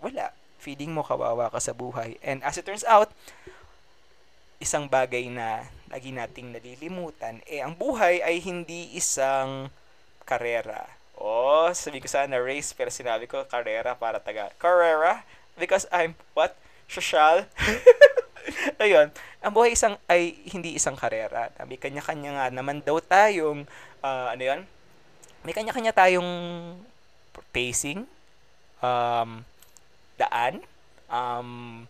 wala. 0.00 0.32
Feeling 0.56 0.92
mo 0.92 1.04
kawawa 1.04 1.52
ka 1.52 1.60
sa 1.60 1.76
buhay. 1.76 2.16
And 2.24 2.40
as 2.40 2.56
it 2.56 2.64
turns 2.64 2.84
out, 2.84 3.12
isang 4.56 4.88
bagay 4.88 5.28
na 5.28 5.68
lagi 5.92 6.12
nating 6.12 6.56
nalilimutan, 6.56 7.44
eh 7.44 7.60
ang 7.60 7.76
buhay 7.76 8.24
ay 8.24 8.40
hindi 8.40 8.92
isang 8.96 9.68
karera. 10.24 10.84
Oh, 11.20 11.68
sabi 11.76 12.00
ko 12.00 12.08
sana 12.08 12.40
race, 12.40 12.72
pero 12.72 12.88
sinabi 12.88 13.28
ko 13.28 13.44
karera 13.44 13.92
para 13.92 14.16
taga 14.16 14.52
karera 14.56 15.24
because 15.60 15.84
I'm 15.92 16.16
what? 16.32 16.56
Social. 16.90 17.46
Ayun, 18.82 19.14
ang 19.38 19.52
buhay 19.54 19.78
isang 19.78 19.94
ay 20.10 20.34
hindi 20.50 20.74
isang 20.74 20.98
karera. 20.98 21.54
May 21.70 21.78
kanya-kanya 21.78 22.30
nga 22.34 22.46
naman 22.50 22.82
daw 22.82 22.98
tayong 22.98 23.62
uh, 24.02 24.26
ano 24.34 24.42
'yon? 24.42 24.60
May 25.46 25.54
kanya-kanya 25.54 25.94
tayong 25.94 26.28
pacing, 27.54 28.04
um, 28.84 29.30
daan, 30.20 30.60
um, 31.08 31.84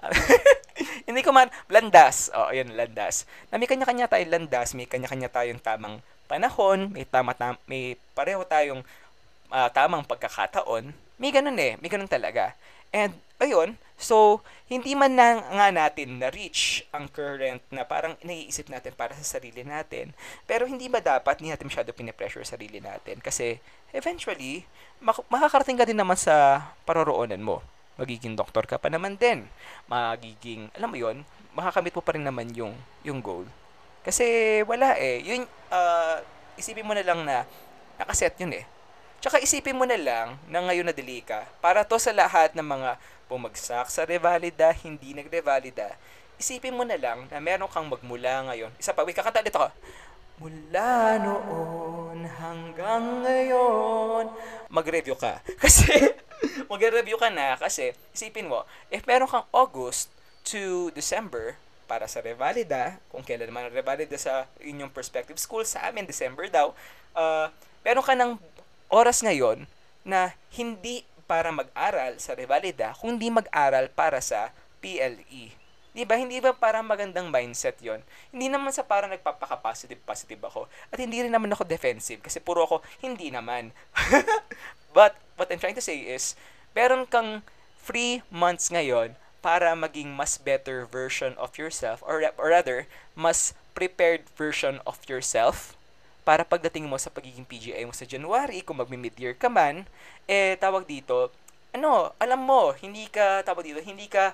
hindi 1.08 1.20
ko 1.20 1.30
man, 1.30 1.52
landas. 1.68 2.32
O, 2.32 2.48
oh, 2.48 2.52
ayun, 2.52 2.72
landas. 2.72 3.28
Na 3.52 3.60
may 3.60 3.68
kanya-kanya 3.68 4.08
tayong 4.08 4.32
landas, 4.32 4.72
may 4.72 4.88
kanya-kanya 4.88 5.28
tayong 5.28 5.60
tamang 5.60 6.00
panahon, 6.24 6.90
may 6.90 7.04
tama, 7.04 7.36
tam, 7.36 7.60
may 7.68 8.00
pareho 8.16 8.40
tayong 8.44 8.80
uh, 9.52 9.68
tamang 9.70 10.04
pagkakataon. 10.04 10.90
May 11.20 11.30
ganun 11.30 11.56
eh, 11.60 11.76
may 11.78 11.92
ganun 11.92 12.10
talaga. 12.10 12.56
And, 12.90 13.14
ayun, 13.42 13.74
so, 13.98 14.42
hindi 14.70 14.94
man 14.94 15.14
na 15.18 15.42
nga 15.42 15.68
natin 15.70 16.18
na-reach 16.22 16.86
ang 16.94 17.10
current 17.10 17.60
na 17.68 17.84
parang 17.84 18.14
naiisip 18.22 18.70
natin 18.70 18.94
para 18.94 19.12
sa 19.14 19.38
sarili 19.38 19.62
natin. 19.66 20.14
Pero 20.46 20.64
hindi 20.64 20.86
ba 20.86 21.02
dapat 21.02 21.40
hindi 21.40 21.50
natin 21.50 21.68
masyado 21.68 21.90
pinipressure 21.90 22.46
sa 22.46 22.56
sarili 22.56 22.78
natin? 22.78 23.18
Kasi, 23.18 23.58
eventually, 23.92 24.64
mak- 25.02 25.26
makakarating 25.30 25.78
ka 25.78 25.86
din 25.86 25.98
naman 25.98 26.18
sa 26.18 26.66
paroroonan 26.88 27.42
mo. 27.42 27.60
Magiging 27.94 28.34
doktor 28.34 28.66
ka 28.66 28.80
pa 28.80 28.90
naman 28.90 29.14
din. 29.14 29.46
Magiging, 29.86 30.70
alam 30.74 30.90
mo 30.90 30.98
yon 30.98 31.22
makakamit 31.54 31.94
mo 31.94 32.02
pa 32.02 32.18
rin 32.18 32.26
naman 32.26 32.50
yung, 32.50 32.74
yung 33.06 33.22
goal. 33.22 33.46
Kasi, 34.02 34.60
wala 34.66 34.98
eh. 34.98 35.22
Yun, 35.22 35.46
uh, 35.70 36.18
isipin 36.58 36.82
mo 36.82 36.98
na 36.98 37.06
lang 37.06 37.22
na, 37.22 37.46
nakaset 37.94 38.34
yun 38.42 38.58
eh 38.58 38.66
Tsaka 39.24 39.40
isipin 39.40 39.72
mo 39.72 39.88
na 39.88 39.96
lang 39.96 40.36
na 40.52 40.60
ngayon 40.60 40.84
na 40.84 40.92
dili 40.92 41.24
ka. 41.24 41.48
Para 41.64 41.80
to 41.80 41.96
sa 41.96 42.12
lahat 42.12 42.52
ng 42.52 42.60
mga 42.60 43.00
pumagsak 43.24 43.88
sa 43.88 44.04
revalida, 44.04 44.68
hindi 44.84 45.16
nagrevalida. 45.16 45.96
Isipin 46.36 46.76
mo 46.76 46.84
na 46.84 47.00
lang 47.00 47.24
na 47.32 47.40
meron 47.40 47.72
kang 47.72 47.88
magmula 47.88 48.52
ngayon. 48.52 48.68
Isa 48.76 48.92
pa, 48.92 49.00
wait, 49.00 49.16
kakanta 49.16 49.40
dito 49.40 49.56
ka. 49.56 49.72
Mula 50.44 51.16
noon 51.24 52.28
hanggang 52.28 53.24
ngayon. 53.24 54.28
Mag-review 54.68 55.16
ka. 55.16 55.40
Kasi, 55.64 56.12
mag-review 56.68 57.16
ka 57.16 57.32
na 57.32 57.56
kasi 57.56 57.96
isipin 58.12 58.44
mo, 58.44 58.68
if 58.92 59.08
meron 59.08 59.24
kang 59.24 59.48
August 59.56 60.12
to 60.44 60.92
December, 60.92 61.56
para 61.88 62.04
sa 62.04 62.20
revalida, 62.20 63.00
kung 63.08 63.24
kailan 63.24 63.48
naman 63.48 63.72
revalida 63.72 64.20
sa 64.20 64.44
inyong 64.60 64.92
perspective 64.92 65.40
school, 65.40 65.64
sa 65.64 65.88
amin, 65.88 66.04
December 66.04 66.44
daw, 66.52 66.76
uh, 67.16 67.48
meron 67.84 68.04
ka 68.04 68.12
ng 68.12 68.36
oras 68.88 69.24
ngayon 69.24 69.68
na 70.04 70.36
hindi 70.52 71.02
para 71.24 71.48
mag-aral 71.48 72.20
sa 72.20 72.36
Revalida, 72.36 72.92
kundi 72.92 73.32
mag-aral 73.32 73.88
para 73.88 74.20
sa 74.20 74.52
PLE. 74.84 75.56
Di 75.94 76.02
ba? 76.02 76.18
Hindi 76.18 76.42
ba 76.42 76.50
para 76.50 76.82
magandang 76.82 77.30
mindset 77.30 77.78
yon 77.78 78.02
Hindi 78.34 78.50
naman 78.50 78.74
sa 78.74 78.82
para 78.82 79.06
nagpapaka-positive 79.06 80.02
positive 80.02 80.42
ako. 80.42 80.66
At 80.90 80.98
hindi 80.98 81.22
rin 81.22 81.30
naman 81.30 81.54
ako 81.54 81.62
defensive 81.62 82.18
kasi 82.18 82.42
puro 82.42 82.66
ako, 82.66 82.82
hindi 82.98 83.30
naman. 83.30 83.70
But, 84.96 85.14
what 85.38 85.48
I'm 85.54 85.62
trying 85.62 85.78
to 85.78 85.84
say 85.84 86.02
is, 86.02 86.34
meron 86.74 87.06
kang 87.06 87.46
free 87.78 88.26
months 88.26 88.74
ngayon 88.74 89.14
para 89.38 89.70
maging 89.78 90.10
mas 90.10 90.34
better 90.34 90.82
version 90.82 91.38
of 91.38 91.54
yourself 91.60 92.02
or, 92.02 92.26
or 92.34 92.50
rather, 92.50 92.90
mas 93.14 93.54
prepared 93.76 94.26
version 94.34 94.82
of 94.82 94.98
yourself 95.06 95.78
para 96.24 96.42
pagdating 96.42 96.88
mo 96.88 96.96
sa 96.96 97.12
pagiging 97.12 97.44
PGI 97.44 97.84
mo 97.84 97.92
sa 97.92 98.08
January, 98.08 98.64
kung 98.64 98.80
magmi-mid-year 98.80 99.36
ka 99.36 99.52
man, 99.52 99.84
eh, 100.24 100.56
tawag 100.56 100.88
dito, 100.88 101.28
ano, 101.70 102.16
alam 102.16 102.40
mo, 102.40 102.72
hindi 102.80 103.06
ka, 103.12 103.44
tawag 103.44 103.68
dito, 103.68 103.80
hindi 103.84 104.08
ka 104.08 104.32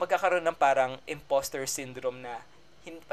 magkakaroon 0.00 0.48
ng 0.48 0.56
parang 0.56 0.96
imposter 1.04 1.68
syndrome 1.68 2.24
na, 2.24 2.40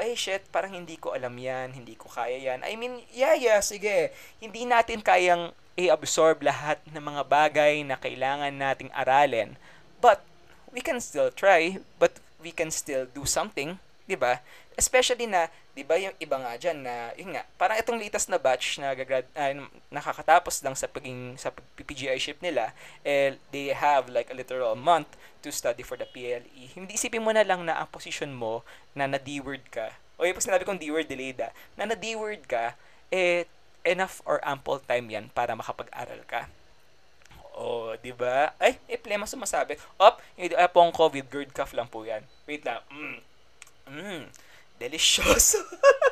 ay 0.00 0.16
shit, 0.16 0.40
parang 0.48 0.72
hindi 0.72 0.96
ko 0.96 1.12
alam 1.12 1.36
yan, 1.36 1.76
hindi 1.76 1.92
ko 1.92 2.08
kaya 2.08 2.40
yan. 2.40 2.64
I 2.64 2.74
mean, 2.80 3.04
yeah, 3.12 3.36
yeah, 3.36 3.60
sige. 3.60 4.08
Hindi 4.40 4.64
natin 4.64 5.04
kayang 5.04 5.52
i-absorb 5.76 6.40
lahat 6.40 6.80
ng 6.88 7.04
mga 7.04 7.22
bagay 7.28 7.84
na 7.84 8.00
kailangan 8.00 8.50
nating 8.56 8.88
aralin. 8.96 9.60
But, 10.00 10.24
we 10.72 10.80
can 10.80 11.04
still 11.04 11.28
try, 11.28 11.76
but 12.00 12.16
we 12.40 12.50
can 12.54 12.72
still 12.72 13.04
do 13.12 13.28
something, 13.28 13.76
di 14.08 14.16
ba? 14.16 14.40
Especially 14.78 15.28
na, 15.28 15.52
di 15.78 15.86
ba 15.86 15.94
yung 15.94 16.10
iba 16.18 16.34
nga 16.42 16.58
dyan 16.58 16.82
na, 16.82 17.14
yun 17.14 17.30
nga, 17.38 17.46
parang 17.54 17.78
itong 17.78 18.02
latest 18.02 18.26
na 18.26 18.42
batch 18.42 18.82
na 18.82 18.98
gagrad, 18.98 19.22
uh, 19.38 19.62
nakakatapos 19.94 20.58
lang 20.66 20.74
sa 20.74 20.90
paging, 20.90 21.38
sa 21.38 21.54
PGI 21.78 22.18
ship 22.18 22.42
nila, 22.42 22.74
eh, 23.06 23.38
they 23.54 23.70
have 23.70 24.10
like 24.10 24.26
a 24.26 24.34
literal 24.34 24.74
month 24.74 25.06
to 25.38 25.54
study 25.54 25.86
for 25.86 25.94
the 25.94 26.02
PLE. 26.10 26.74
Hindi 26.74 26.98
isipin 26.98 27.22
mo 27.22 27.30
na 27.30 27.46
lang 27.46 27.62
na 27.62 27.78
ang 27.78 27.86
position 27.94 28.34
mo 28.34 28.66
na 28.90 29.06
na-D-word 29.06 29.70
ka, 29.70 29.94
o 30.18 30.26
yung 30.26 30.42
sinabi 30.42 30.66
kong 30.66 30.82
D-word 30.82 31.06
delayed 31.06 31.38
ah, 31.38 31.54
na 31.78 31.86
na-D-word 31.86 32.50
ka, 32.50 32.74
eh, 33.14 33.46
enough 33.86 34.18
or 34.26 34.42
ample 34.42 34.82
time 34.82 35.06
yan 35.06 35.30
para 35.30 35.54
makapag-aral 35.54 36.26
ka. 36.26 36.50
Oh, 37.54 37.94
di 38.02 38.10
ba? 38.10 38.50
Ay, 38.58 38.82
eh, 38.90 38.98
plema 38.98 39.30
sumasabi. 39.30 39.78
Op, 39.94 40.18
yung 40.34 40.58
uh, 40.58 40.70
pong 40.70 40.90
COVID, 40.90 41.26
GERD 41.30 41.50
cough 41.54 41.74
lang 41.74 41.86
po 41.86 42.02
yan. 42.02 42.26
Wait 42.50 42.66
lang. 42.66 42.82
Mm. 42.90 43.18
Mm 43.86 44.26
delisyoso. 44.78 45.60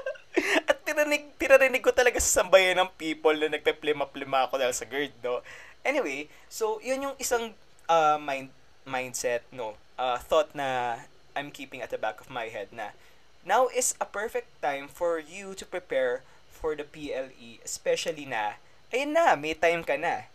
At 0.68 0.84
tinanig, 0.84 1.32
tinarinig 1.40 1.80
ko 1.80 1.94
talaga 1.94 2.20
sa 2.20 2.42
sambayan 2.42 2.76
ng 2.82 2.90
people 2.98 3.34
na 3.34 3.56
nagpe-plima-plima 3.56 4.46
ako 4.46 4.60
dahil 4.60 4.74
sa 4.76 4.84
GERD, 4.84 5.14
no? 5.24 5.40
Anyway, 5.86 6.26
so, 6.50 6.82
yun 6.82 7.10
yung 7.10 7.16
isang 7.16 7.54
uh, 7.88 8.18
mind, 8.18 8.50
mindset, 8.84 9.46
no? 9.54 9.78
Uh, 9.96 10.18
thought 10.20 10.52
na 10.52 11.00
I'm 11.32 11.48
keeping 11.48 11.80
at 11.80 11.88
the 11.88 12.00
back 12.00 12.20
of 12.20 12.28
my 12.28 12.52
head 12.52 12.68
na 12.68 12.92
now 13.46 13.70
is 13.70 13.94
a 14.02 14.04
perfect 14.04 14.50
time 14.58 14.90
for 14.90 15.22
you 15.22 15.54
to 15.54 15.64
prepare 15.64 16.26
for 16.50 16.74
the 16.74 16.82
PLE, 16.82 17.62
especially 17.62 18.26
na, 18.26 18.58
ayun 18.90 19.14
na, 19.14 19.38
may 19.38 19.54
time 19.54 19.86
ka 19.86 19.94
na. 19.94 20.26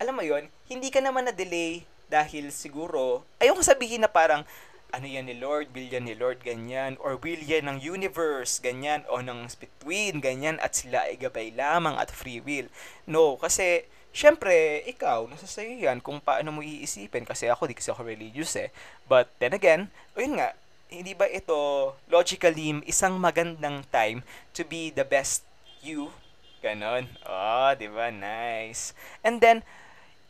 Alam 0.00 0.16
mo 0.18 0.22
yon 0.24 0.48
hindi 0.70 0.88
ka 0.88 1.02
naman 1.02 1.28
na-delay 1.28 1.84
dahil 2.08 2.48
siguro, 2.54 3.26
ayun 3.36 3.58
ko 3.58 3.62
sabihin 3.62 4.00
na 4.00 4.08
parang, 4.08 4.46
ano 4.94 5.10
yan 5.10 5.26
ni 5.26 5.34
Lord, 5.34 5.74
will 5.74 5.90
yan 5.90 6.06
ni 6.06 6.14
Lord, 6.14 6.46
ganyan, 6.46 6.94
or 7.02 7.18
will 7.18 7.42
yan 7.42 7.66
ng 7.66 7.82
universe, 7.82 8.62
ganyan, 8.62 9.02
o 9.10 9.18
ng 9.18 9.50
between, 9.58 10.22
ganyan, 10.22 10.62
at 10.62 10.78
sila 10.78 11.10
ay 11.10 11.18
gabay 11.18 11.50
lamang 11.50 11.98
at 11.98 12.14
free 12.14 12.38
will. 12.38 12.70
No, 13.02 13.34
kasi, 13.34 13.90
syempre, 14.14 14.86
ikaw, 14.86 15.26
nasa 15.26 15.50
sa'yo 15.50 15.90
yan 15.90 15.98
kung 15.98 16.22
paano 16.22 16.54
mo 16.54 16.62
iisipin, 16.62 17.26
kasi 17.26 17.50
ako, 17.50 17.66
di 17.66 17.74
kasi 17.74 17.90
ako 17.90 18.06
religious 18.06 18.54
eh. 18.54 18.70
But, 19.10 19.34
then 19.42 19.50
again, 19.50 19.90
o 20.14 20.22
yun 20.22 20.38
nga, 20.38 20.54
hindi 20.86 21.18
ba 21.18 21.26
ito, 21.26 21.98
logically, 22.06 22.78
isang 22.86 23.18
magandang 23.18 23.82
time 23.90 24.22
to 24.54 24.62
be 24.62 24.94
the 24.94 25.02
best 25.02 25.42
you? 25.82 26.14
Ganon. 26.62 27.10
Oh, 27.26 27.74
di 27.74 27.90
ba? 27.90 28.08
Nice. 28.14 28.94
And 29.26 29.42
then, 29.42 29.66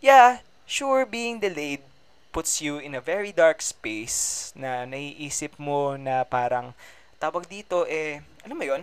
yeah, 0.00 0.40
sure, 0.64 1.04
being 1.04 1.38
delayed 1.38 1.84
puts 2.34 2.58
you 2.58 2.82
in 2.82 2.98
a 2.98 3.00
very 3.00 3.30
dark 3.30 3.62
space 3.62 4.50
na 4.58 4.82
naiisip 4.82 5.54
mo 5.54 5.94
na 5.94 6.26
parang 6.26 6.74
tawag 7.22 7.46
dito 7.46 7.86
eh, 7.86 8.18
alam 8.42 8.58
mo 8.58 8.66
yon 8.66 8.82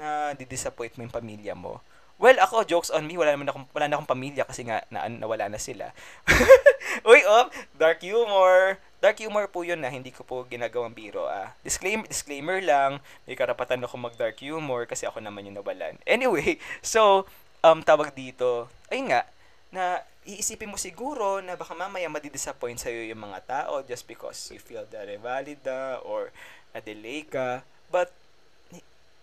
na 0.00 0.32
di-disappoint 0.32 0.96
mo 0.96 1.04
yung 1.04 1.12
pamilya 1.12 1.52
mo. 1.52 1.84
Well, 2.20 2.36
ako, 2.36 2.68
jokes 2.68 2.92
on 2.92 3.08
me, 3.08 3.16
wala 3.16 3.32
naman 3.32 3.48
akong, 3.48 3.68
wala 3.72 3.88
na 3.88 3.96
akong 3.96 4.12
pamilya 4.12 4.44
kasi 4.44 4.64
nga 4.64 4.84
na, 4.92 5.08
nawala 5.08 5.48
na 5.48 5.56
sila. 5.56 5.92
Uy, 7.08 7.20
oh, 7.24 7.48
dark 7.76 8.00
humor. 8.04 8.76
dark 9.00 9.16
humor 9.16 9.48
po 9.48 9.64
yun 9.64 9.80
na 9.80 9.88
hindi 9.88 10.12
ko 10.12 10.20
po 10.24 10.44
ginagawang 10.44 10.92
biro. 10.92 11.24
Ah. 11.24 11.56
Disclaimer, 11.64 12.04
disclaimer 12.04 12.60
lang, 12.60 13.00
may 13.24 13.36
karapatan 13.36 13.80
ako 13.80 13.96
mag-dark 13.96 14.36
humor 14.36 14.84
kasi 14.84 15.08
ako 15.08 15.24
naman 15.24 15.48
yung 15.48 15.56
nawalan. 15.64 15.96
Anyway, 16.04 16.60
so, 16.84 17.24
um, 17.64 17.80
tawag 17.80 18.12
dito, 18.12 18.68
ayun 18.92 19.16
nga, 19.16 19.24
na 19.70 20.02
iisipin 20.26 20.68
mo 20.68 20.76
siguro 20.76 21.40
na 21.40 21.54
baka 21.56 21.72
mamaya 21.72 22.10
madidisappoint 22.10 22.78
sa'yo 22.78 23.06
yung 23.08 23.22
mga 23.30 23.40
tao 23.46 23.80
just 23.86 24.04
because 24.04 24.36
you 24.50 24.60
feel 24.60 24.84
that 24.90 25.06
revalida 25.06 26.02
or 26.04 26.34
na-delay 26.74 27.24
ka. 27.26 27.62
But, 27.90 28.10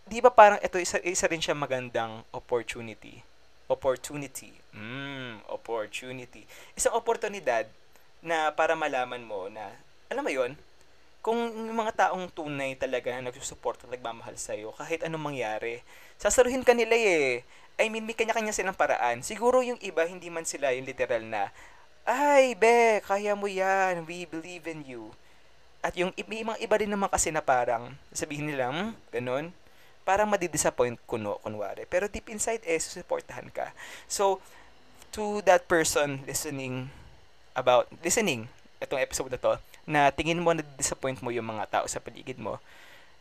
di 0.08 0.20
ba 0.24 0.32
parang 0.32 0.60
ito 0.64 0.80
isa, 0.80 1.00
isa 1.04 1.28
rin 1.28 1.44
siya 1.44 1.56
magandang 1.56 2.24
opportunity. 2.32 3.22
Opportunity. 3.68 4.56
Mm, 4.72 5.44
opportunity. 5.52 6.48
Isang 6.74 6.96
oportunidad 6.96 7.68
na 8.24 8.50
para 8.56 8.74
malaman 8.74 9.22
mo 9.22 9.52
na, 9.52 9.76
alam 10.08 10.24
mo 10.24 10.32
yon 10.32 10.56
kung 11.20 11.36
yung 11.52 11.76
mga 11.76 12.08
taong 12.08 12.32
tunay 12.32 12.80
talaga 12.80 13.12
na 13.12 13.28
nagsusuporta 13.28 13.84
nagmamahal 13.92 14.40
sa'yo, 14.40 14.72
kahit 14.72 15.04
anong 15.04 15.36
mangyari, 15.36 15.84
sasaluhin 16.16 16.64
ka 16.64 16.72
nila 16.72 16.96
eh. 16.96 17.44
I 17.78 17.94
mean, 17.94 18.10
may 18.10 18.18
kanya-kanya 18.18 18.54
silang 18.54 18.78
paraan. 18.78 19.22
Siguro 19.22 19.62
yung 19.62 19.78
iba, 19.86 20.02
hindi 20.10 20.34
man 20.34 20.50
sila 20.50 20.74
yung 20.74 20.90
literal 20.90 21.22
na, 21.22 21.54
ay, 22.10 22.58
be, 22.58 23.06
kaya 23.06 23.38
mo 23.38 23.46
yan, 23.46 24.02
we 24.10 24.26
believe 24.26 24.66
in 24.66 24.82
you. 24.82 25.14
At 25.86 25.94
yung 25.94 26.10
may 26.26 26.42
mga 26.42 26.58
iba 26.58 26.76
rin 26.82 26.90
naman 26.90 27.06
kasi 27.08 27.30
na 27.30 27.46
parang, 27.46 27.94
sabihin 28.10 28.50
nila, 28.50 28.74
hmm, 28.74 28.98
ganun, 29.14 29.54
parang 30.02 30.26
madidisappoint 30.26 30.98
kuno, 31.06 31.38
kunwari. 31.46 31.86
Pero 31.86 32.10
deep 32.10 32.34
inside, 32.34 32.66
eh, 32.66 32.82
susuportahan 32.82 33.54
ka. 33.54 33.70
So, 34.10 34.42
to 35.14 35.46
that 35.46 35.70
person 35.70 36.24
listening 36.26 36.92
about 37.58 37.90
listening 38.06 38.46
itong 38.78 39.02
episode 39.02 39.34
na 39.34 39.42
to, 39.42 39.54
na 39.88 40.12
tingin 40.14 40.42
mo 40.42 40.54
na 40.54 40.64
disappoint 40.78 41.20
mo 41.22 41.34
yung 41.34 41.48
mga 41.48 41.66
tao 41.70 41.86
sa 41.90 41.98
paligid 42.02 42.38
mo, 42.38 42.62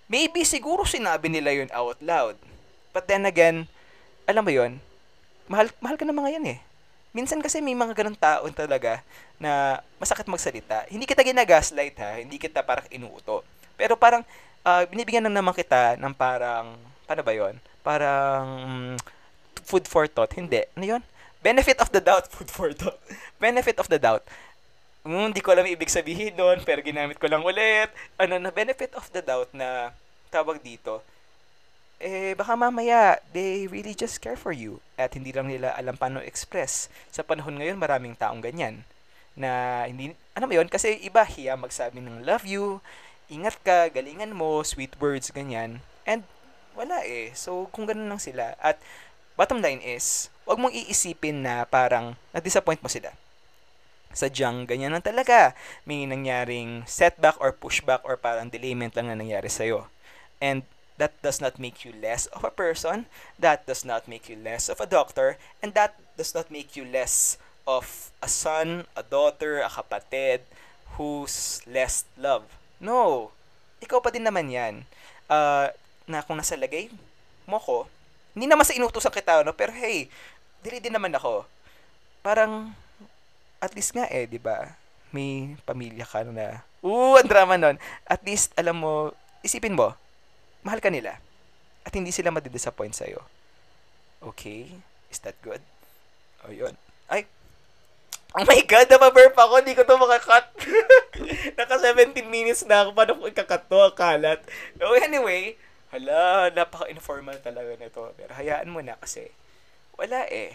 maybe 0.07 0.45
siguro 0.45 0.85
sinabi 0.85 1.27
nila 1.27 1.53
yun 1.53 1.71
out 1.73 1.99
loud. 1.99 2.37
But 2.93 3.09
then 3.09 3.25
again, 3.25 3.69
alam 4.27 4.43
mo 4.43 4.53
yun, 4.53 4.83
mahal, 5.47 5.71
mahal 5.81 5.97
ka 5.97 6.05
ng 6.05 6.19
mga 6.19 6.31
yan 6.39 6.47
eh. 6.57 6.59
Minsan 7.17 7.41
kasi 7.41 7.65
may 7.65 7.73
mga 7.73 7.97
ganong 7.97 8.19
tao 8.19 8.45
talaga 8.53 9.01
na 9.41 9.81
masakit 9.97 10.29
magsalita. 10.29 10.85
Hindi 10.93 11.09
kita 11.09 11.25
ginagaslight 11.25 11.97
ha, 12.03 12.21
hindi 12.21 12.37
kita 12.37 12.61
parang 12.61 12.85
inuuto. 12.93 13.41
Pero 13.81 13.97
parang 13.97 14.21
uh, 14.67 14.85
binibigyan 14.91 15.25
lang 15.25 15.41
naman 15.41 15.57
kita 15.57 15.97
ng 15.97 16.13
parang, 16.13 16.77
paano 17.09 17.23
ba 17.25 17.33
yon 17.33 17.57
Parang 17.81 18.45
um, 18.67 18.95
food 19.65 19.89
for 19.89 20.05
thought. 20.11 20.35
Hindi. 20.37 20.67
Ano 20.77 20.85
yun? 20.85 21.03
benefit 21.47 21.79
of 21.79 21.95
the 21.95 22.03
doubt, 22.03 22.27
food 22.35 22.51
for 22.51 22.75
thought. 22.75 22.99
benefit 23.39 23.79
of 23.79 23.87
the 23.87 24.03
doubt. 24.03 24.27
Mm, 25.07 25.31
hindi 25.31 25.39
ko 25.39 25.55
alam 25.55 25.71
ibig 25.71 25.87
sabihin 25.87 26.35
doon, 26.35 26.59
pero 26.67 26.83
ginamit 26.83 27.23
ko 27.23 27.31
lang 27.31 27.47
ulit. 27.47 27.95
Ano 28.19 28.43
na, 28.43 28.51
benefit 28.51 28.91
of 28.99 29.07
the 29.15 29.23
doubt 29.23 29.55
na 29.55 29.95
tawag 30.35 30.59
dito, 30.59 30.99
eh, 31.97 32.37
baka 32.37 32.53
mamaya, 32.57 33.21
they 33.33 33.65
really 33.69 33.97
just 33.97 34.21
care 34.21 34.37
for 34.37 34.53
you. 34.53 34.85
At 35.01 35.17
hindi 35.17 35.33
lang 35.33 35.49
nila 35.49 35.73
alam 35.73 35.97
paano 35.97 36.21
express. 36.21 36.93
Sa 37.09 37.25
panahon 37.25 37.57
ngayon, 37.57 37.81
maraming 37.81 38.17
taong 38.17 38.45
ganyan. 38.45 38.85
Na 39.37 39.85
hindi, 39.89 40.13
ano 40.37 40.45
mo 40.45 40.53
yun? 40.53 40.69
Kasi 40.69 41.01
iba, 41.01 41.25
hiya 41.25 41.57
magsabi 41.57 42.01
ng 42.05 42.25
love 42.25 42.45
you, 42.45 42.85
ingat 43.33 43.57
ka, 43.65 43.89
galingan 43.89 44.37
mo, 44.37 44.61
sweet 44.61 44.93
words, 45.01 45.33
ganyan. 45.33 45.81
And, 46.05 46.25
wala 46.77 47.01
eh. 47.05 47.33
So, 47.33 47.73
kung 47.73 47.89
ganun 47.89 48.13
lang 48.13 48.21
sila. 48.21 48.53
At, 48.61 48.77
bottom 49.37 49.65
line 49.65 49.81
is, 49.81 50.29
wag 50.45 50.61
mong 50.61 50.77
iisipin 50.77 51.45
na 51.45 51.65
parang 51.65 52.17
na-disappoint 52.33 52.81
mo 52.85 52.93
sila. 52.93 53.13
Sadyang 54.17 54.65
ganyan 54.65 54.97
lang 54.97 55.05
talaga. 55.05 55.53
May 55.85 56.09
nangyaring 56.09 56.89
setback 56.89 57.37
or 57.37 57.53
pushback 57.53 58.01
or 58.05 58.17
parang 58.17 58.49
delayment 58.49 58.97
lang 58.97 59.13
na 59.13 59.17
nangyari 59.17 59.53
sa'yo. 59.53 59.89
And 60.41 60.65
that 60.99 61.13
does 61.23 61.41
not 61.41 61.61
make 61.61 61.85
you 61.85 61.93
less 61.93 62.27
of 62.33 62.45
a 62.45 62.53
person. 62.53 63.07
That 63.39 63.67
does 63.67 63.85
not 63.85 64.09
make 64.09 64.29
you 64.29 64.37
less 64.37 64.69
of 64.69 64.81
a 64.81 64.89
doctor. 64.89 65.37
And 65.63 65.75
that 65.75 65.97
does 66.17 66.35
not 66.35 66.51
make 66.51 66.77
you 66.77 66.85
less 66.85 67.37
of 67.67 68.11
a 68.23 68.29
son, 68.29 68.87
a 68.97 69.03
daughter, 69.03 69.61
a 69.61 69.69
kapatid 69.69 70.47
who's 70.97 71.61
less 71.67 72.07
love. 72.17 72.47
No. 72.81 73.31
Ikaw 73.85 74.01
pa 74.01 74.09
din 74.09 74.25
naman 74.25 74.49
yan. 74.49 74.89
Uh, 75.29 75.69
na 76.07 76.23
kung 76.23 76.39
nasa 76.39 76.55
lagay 76.55 76.89
mo 77.45 77.59
ko, 77.59 77.91
hindi 78.33 78.47
naman 78.47 78.65
sa 78.65 78.77
inutusan 78.77 79.13
kita, 79.13 79.43
no? 79.43 79.53
pero 79.53 79.75
hey, 79.75 80.07
dili 80.63 80.79
din 80.79 80.95
naman 80.95 81.13
ako. 81.13 81.45
Parang, 82.23 82.71
at 83.59 83.75
least 83.75 83.91
nga 83.95 84.07
eh, 84.09 84.29
di 84.29 84.39
ba? 84.39 84.77
May 85.11 85.59
pamilya 85.67 86.07
ka 86.07 86.23
na, 86.27 86.63
uh, 86.87 87.19
ang 87.19 87.29
drama 87.29 87.59
nun. 87.59 87.77
At 88.07 88.23
least, 88.23 88.55
alam 88.55 88.79
mo, 88.83 89.11
isipin 89.43 89.75
mo, 89.75 89.99
mahal 90.67 90.83
ka 90.83 90.91
nila. 90.91 91.23
At 91.87 91.95
hindi 91.95 92.11
sila 92.11 92.35
madidisappoint 92.35 92.99
sa'yo. 92.99 93.23
Okay? 94.19 94.75
Is 95.07 95.23
that 95.23 95.39
good? 95.39 95.63
O, 96.43 96.51
yun. 96.51 96.75
Ay, 97.07 97.31
Oh 98.37 98.45
my 98.45 98.61
God, 98.69 98.85
napaburp 98.93 99.33
ako. 99.33 99.65
Hindi 99.65 99.73
ko 99.73 99.89
to 99.89 99.97
makakat. 99.97 100.45
Naka 101.57 101.81
17 101.81 102.21
minutes 102.29 102.69
na 102.69 102.85
ako. 102.85 102.91
Paano 102.93 103.17
ko 103.17 103.33
ikakat 103.33 103.65
to? 103.65 103.81
Kalat. 103.97 104.45
Oh, 104.77 104.93
anyway, 104.93 105.57
hala, 105.89 106.53
napaka-informal 106.53 107.41
talaga 107.41 107.73
nito. 107.81 108.13
Pero 108.13 108.37
hayaan 108.37 108.69
mo 108.69 108.85
na 108.85 109.01
kasi 109.01 109.33
wala 109.97 110.29
eh. 110.29 110.53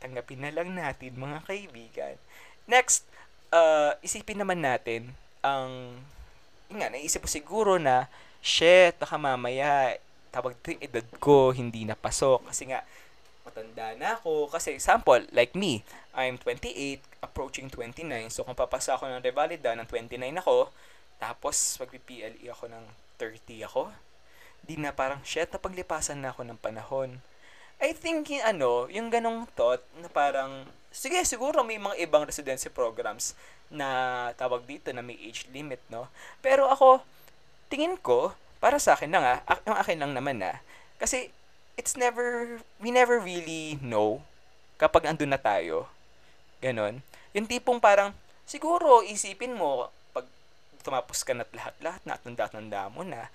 Tanggapin 0.00 0.40
na 0.40 0.54
lang 0.56 0.72
natin, 0.72 1.20
mga 1.20 1.44
kaibigan. 1.44 2.16
Next, 2.64 3.04
uh, 3.52 3.92
isipin 4.00 4.40
naman 4.40 4.64
natin 4.64 5.12
ang 5.44 6.00
nga, 6.72 6.88
naisip 6.88 7.24
ko 7.24 7.28
siguro 7.28 7.76
na 7.76 8.08
shit, 8.42 8.94
baka 8.98 9.16
mamaya 9.18 9.98
tawag 10.28 10.54
yung 10.68 10.82
edad 10.84 11.06
ko, 11.18 11.50
hindi 11.50 11.88
napasok. 11.88 12.52
Kasi 12.52 12.70
nga, 12.70 12.84
matanda 13.48 13.96
na 13.96 14.14
ako. 14.20 14.52
Kasi 14.52 14.76
example, 14.76 15.24
like 15.32 15.56
me, 15.56 15.82
I'm 16.12 16.36
28, 16.36 17.00
approaching 17.24 17.72
29. 17.72 18.30
So 18.30 18.44
kung 18.44 18.54
papasa 18.54 18.94
ako 18.94 19.08
ng 19.08 19.24
Revalida 19.24 19.72
ng 19.74 19.88
29 19.88 20.20
ako, 20.44 20.70
tapos 21.18 21.56
magpi-PLE 21.82 22.46
ako 22.52 22.70
ng 22.70 22.84
30 23.18 23.66
ako, 23.66 23.90
di 24.62 24.76
na 24.78 24.94
parang 24.94 25.18
shit, 25.24 25.50
napaglipasan 25.50 26.22
na 26.22 26.30
ako 26.30 26.46
ng 26.46 26.58
panahon. 26.60 27.18
I 27.78 27.94
think 27.94 28.30
yung 28.30 28.44
ano, 28.44 28.70
yung 28.90 29.08
ganong 29.08 29.46
thought 29.54 29.82
na 30.02 30.10
parang, 30.10 30.66
sige, 30.90 31.18
siguro 31.22 31.62
may 31.62 31.78
mga 31.78 31.98
ibang 32.02 32.26
residency 32.26 32.66
programs 32.70 33.38
na 33.70 34.30
tawag 34.34 34.66
dito 34.66 34.90
na 34.90 35.02
may 35.02 35.14
age 35.14 35.46
limit, 35.54 35.78
no? 35.86 36.10
Pero 36.42 36.66
ako, 36.66 37.02
tingin 37.68 37.96
ko, 38.00 38.34
para 38.58 38.82
sa 38.82 38.98
akin 38.98 39.14
lang 39.14 39.22
ah, 39.22 39.40
yung 39.62 39.78
akin 39.78 39.98
lang 40.02 40.12
naman 40.16 40.42
ah, 40.42 40.58
kasi 40.98 41.30
it's 41.78 41.94
never, 41.94 42.58
we 42.82 42.90
never 42.90 43.22
really 43.22 43.78
know 43.78 44.20
kapag 44.82 45.06
andun 45.06 45.30
na 45.30 45.38
tayo. 45.38 45.86
Ganon. 46.58 47.06
Yung 47.34 47.46
tipong 47.46 47.78
parang, 47.78 48.10
siguro 48.42 49.06
isipin 49.06 49.54
mo, 49.54 49.90
pag 50.10 50.26
tumapos 50.82 51.22
ka 51.22 51.34
na 51.34 51.46
lahat-lahat 51.54 52.02
na 52.02 52.18
at 52.18 52.22
tanda-tanda 52.26 52.90
mo 52.90 53.06
na, 53.06 53.30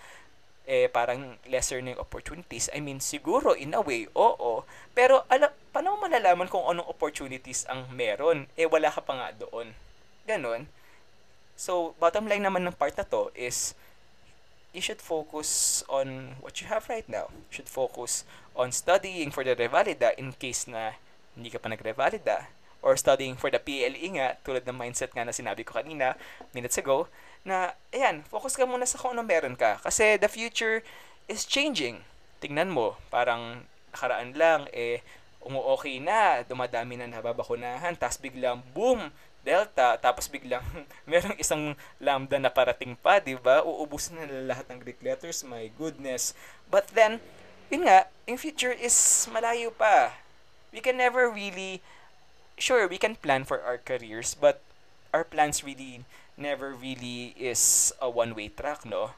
eh, 0.63 0.87
parang 0.87 1.35
lesser 1.47 1.83
na 1.83 1.95
opportunities. 1.99 2.71
I 2.71 2.79
mean, 2.79 3.03
siguro, 3.03 3.51
in 3.55 3.75
a 3.75 3.83
way, 3.83 4.07
oo. 4.15 4.63
Pero, 4.95 5.27
ala, 5.27 5.51
paano 5.75 5.95
mo 5.95 6.07
malalaman 6.07 6.47
kung 6.47 6.63
anong 6.63 6.87
opportunities 6.87 7.67
ang 7.67 7.91
meron? 7.91 8.47
Eh, 8.55 8.67
wala 8.67 8.87
ka 8.87 9.03
pa 9.03 9.15
nga 9.15 9.29
doon. 9.35 9.75
Ganon. 10.23 10.67
So, 11.59 11.95
bottom 11.99 12.31
line 12.31 12.43
naman 12.43 12.63
ng 12.63 12.75
part 12.79 12.95
na 12.95 13.03
to 13.03 13.27
is, 13.35 13.75
you 14.73 14.81
should 14.81 14.99
focus 14.99 15.81
on 15.88 16.36
what 16.41 16.59
you 16.59 16.67
have 16.67 16.89
right 16.89 17.05
now. 17.05 17.29
You 17.49 17.62
should 17.62 17.69
focus 17.69 18.25
on 18.57 18.73
studying 18.73 19.29
for 19.29 19.45
the 19.45 19.53
Revalida 19.53 20.17
in 20.17 20.33
case 20.33 20.65
na 20.65 20.97
hindi 21.38 21.53
ka 21.53 21.62
pa 21.62 21.69
nag-Revalida 21.69 22.49
or 22.83 22.97
studying 22.99 23.39
for 23.39 23.47
the 23.47 23.62
PLE 23.62 24.19
nga, 24.19 24.36
tulad 24.43 24.67
ng 24.67 24.75
mindset 24.75 25.15
nga 25.15 25.23
na 25.23 25.31
sinabi 25.31 25.63
ko 25.63 25.79
kanina, 25.79 26.19
minutes 26.51 26.75
ago, 26.75 27.07
na, 27.47 27.71
ayan, 27.95 28.27
focus 28.27 28.59
ka 28.59 28.67
muna 28.67 28.83
sa 28.83 28.99
kung 28.99 29.15
ano 29.15 29.23
meron 29.23 29.55
ka. 29.55 29.79
Kasi 29.79 30.19
the 30.19 30.27
future 30.27 30.83
is 31.31 31.47
changing. 31.47 32.03
Tingnan 32.43 32.67
mo, 32.67 32.99
parang 33.07 33.63
nakaraan 33.95 34.36
lang, 34.36 34.67
eh, 34.75 34.99
umu-okay 35.47 36.03
na, 36.03 36.43
dumadami 36.43 36.99
na 36.99 37.07
nababakunahan, 37.07 37.95
tapos 37.95 38.19
biglang, 38.19 38.59
boom, 38.75 39.15
Delta, 39.43 39.99
tapos 39.99 40.32
biglang 40.32 40.63
merong 41.10 41.36
isang 41.36 41.75
lambda 41.99 42.39
na 42.39 42.47
parating 42.47 42.95
pa, 42.95 43.19
di 43.19 43.36
ba? 43.36 43.60
Uubusin 43.60 44.15
na 44.15 44.56
lahat 44.56 44.71
ng 44.71 44.79
Greek 44.79 45.03
letters, 45.03 45.43
my 45.43 45.67
goodness. 45.75 46.32
But 46.71 46.88
then, 46.95 47.19
yun 47.67 47.84
nga, 47.84 48.08
in 48.23 48.39
future 48.39 48.71
is 48.71 48.95
malayo 49.27 49.75
pa. 49.75 50.15
We 50.71 50.79
can 50.79 50.95
never 50.95 51.27
really, 51.27 51.84
sure, 52.56 52.88
we 52.88 52.95
can 52.95 53.19
plan 53.19 53.43
for 53.43 53.60
our 53.60 53.77
careers, 53.77 54.32
but 54.32 54.63
our 55.12 55.27
plans 55.27 55.62
really 55.62 56.08
never 56.39 56.73
really 56.73 57.36
is 57.38 57.93
a 58.01 58.10
one-way 58.10 58.49
track, 58.49 58.88
no? 58.88 59.13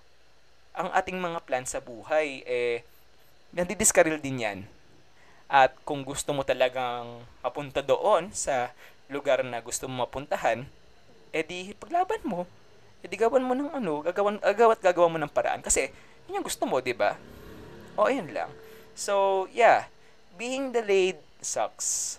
Ang 0.76 0.92
ating 0.92 1.22
mga 1.22 1.40
plan 1.48 1.64
sa 1.64 1.80
buhay, 1.80 2.44
eh, 2.44 2.84
nandidiskaril 3.56 4.20
din 4.20 4.44
yan. 4.44 4.60
At 5.48 5.78
kung 5.88 6.04
gusto 6.04 6.34
mo 6.34 6.42
talagang 6.44 7.24
mapunta 7.40 7.80
doon 7.80 8.34
sa 8.34 8.74
lugar 9.10 9.46
na 9.46 9.62
gusto 9.62 9.86
mo 9.86 10.04
mapuntahan, 10.06 10.66
edi 11.30 11.76
paglaban 11.78 12.24
mo. 12.26 12.48
edi 13.06 13.22
gawan 13.22 13.46
mo 13.46 13.54
ng 13.54 13.70
ano, 13.70 14.02
gagawan, 14.02 14.42
agawat 14.42 14.82
gagawa 14.82 15.08
mo 15.14 15.18
ng 15.22 15.30
paraan. 15.30 15.62
Kasi, 15.62 15.94
yun 16.26 16.42
yung 16.42 16.48
gusto 16.48 16.66
mo, 16.66 16.82
di 16.82 16.90
ba? 16.90 17.14
O, 17.94 18.10
ayun 18.10 18.34
lang. 18.34 18.50
So, 18.98 19.46
yeah, 19.54 19.86
being 20.34 20.74
delayed 20.74 21.22
sucks. 21.38 22.18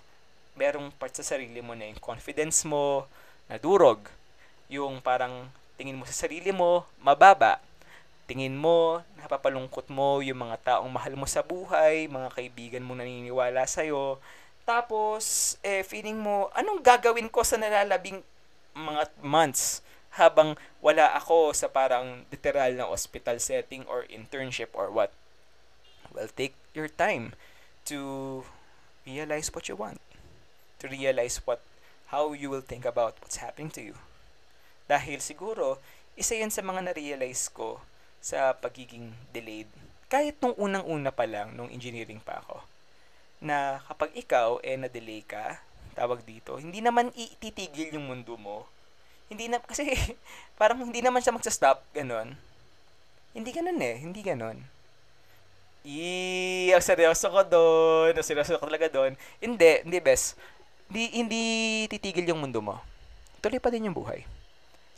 Merong 0.54 0.94
part 0.94 1.10
sa 1.10 1.26
sarili 1.26 1.58
mo 1.58 1.74
na 1.74 1.90
yung 1.90 1.98
confidence 1.98 2.62
mo, 2.62 3.10
nadurog. 3.50 4.06
Yung 4.70 5.02
parang 5.02 5.50
tingin 5.74 5.98
mo 5.98 6.06
sa 6.06 6.14
sarili 6.14 6.54
mo, 6.54 6.86
mababa. 7.02 7.58
Tingin 8.30 8.54
mo, 8.54 9.02
napapalungkot 9.18 9.90
mo 9.90 10.22
yung 10.22 10.46
mga 10.46 10.56
taong 10.62 10.90
mahal 10.90 11.14
mo 11.18 11.26
sa 11.26 11.42
buhay, 11.42 12.06
mga 12.06 12.30
kaibigan 12.30 12.86
mo 12.86 12.94
naniniwala 12.94 13.66
sa'yo. 13.66 14.22
Tapos, 14.66 15.54
eh, 15.62 15.86
feeling 15.86 16.18
mo, 16.18 16.50
anong 16.58 16.82
gagawin 16.82 17.30
ko 17.30 17.46
sa 17.46 17.54
nalalabing 17.54 18.18
mga 18.74 19.08
months 19.22 19.80
habang 20.18 20.58
wala 20.82 21.14
ako 21.14 21.54
sa 21.54 21.70
parang 21.70 22.26
literal 22.34 22.74
na 22.74 22.90
hospital 22.90 23.38
setting 23.38 23.86
or 23.86 24.02
internship 24.10 24.74
or 24.74 24.90
what. 24.90 25.14
Well, 26.10 26.26
take 26.34 26.58
your 26.74 26.90
time 26.90 27.38
to 27.86 28.42
realize 29.06 29.54
what 29.54 29.70
you 29.70 29.78
want. 29.78 30.02
To 30.82 30.90
realize 30.90 31.38
what 31.46 31.62
how 32.10 32.34
you 32.34 32.50
will 32.50 32.64
think 32.64 32.82
about 32.82 33.18
what's 33.22 33.38
happening 33.38 33.70
to 33.78 33.82
you. 33.82 33.96
Dahil 34.90 35.22
siguro, 35.22 35.78
isa 36.18 36.38
yan 36.38 36.50
sa 36.50 36.62
mga 36.62 36.90
na-realize 36.90 37.50
ko 37.50 37.82
sa 38.22 38.54
pagiging 38.54 39.14
delayed. 39.30 39.70
Kahit 40.06 40.38
nung 40.38 40.54
unang-una 40.54 41.10
pa 41.10 41.26
lang, 41.26 41.54
nung 41.54 41.70
engineering 41.70 42.22
pa 42.22 42.42
ako, 42.42 42.62
na 43.40 43.84
kapag 43.86 44.14
ikaw 44.16 44.60
eh 44.64 44.76
na-delay 44.76 45.22
ka, 45.24 45.60
tawag 45.96 46.24
dito, 46.24 46.60
hindi 46.60 46.80
naman 46.80 47.12
ititigil 47.16 47.96
yung 47.96 48.08
mundo 48.08 48.36
mo 48.36 48.68
hindi 49.26 49.50
na, 49.50 49.58
kasi 49.58 49.90
parang 50.60 50.78
hindi 50.82 51.02
naman 51.02 51.22
siya 51.22 51.34
magsa-stop, 51.34 51.82
ganun. 51.90 52.38
Hindi 53.34 53.50
ganun 53.52 53.80
eh, 53.82 53.96
hindi 54.00 54.20
ganun. 54.22 54.58
Eee, 55.86 56.74
seryoso 56.82 57.30
ko 57.30 57.42
doon. 57.46 58.14
Seryoso 58.18 58.58
ko 58.58 58.66
talaga 58.66 58.90
doon. 58.90 59.14
Hindi, 59.38 59.86
hindi 59.86 59.98
best. 60.02 60.34
Hindi, 60.90 61.04
hindi 61.14 61.42
titigil 61.90 62.26
yung 62.26 62.42
mundo 62.42 62.58
mo. 62.58 62.82
Tuloy 63.38 63.62
pa 63.62 63.70
din 63.70 63.86
yung 63.90 63.94
buhay. 63.94 64.26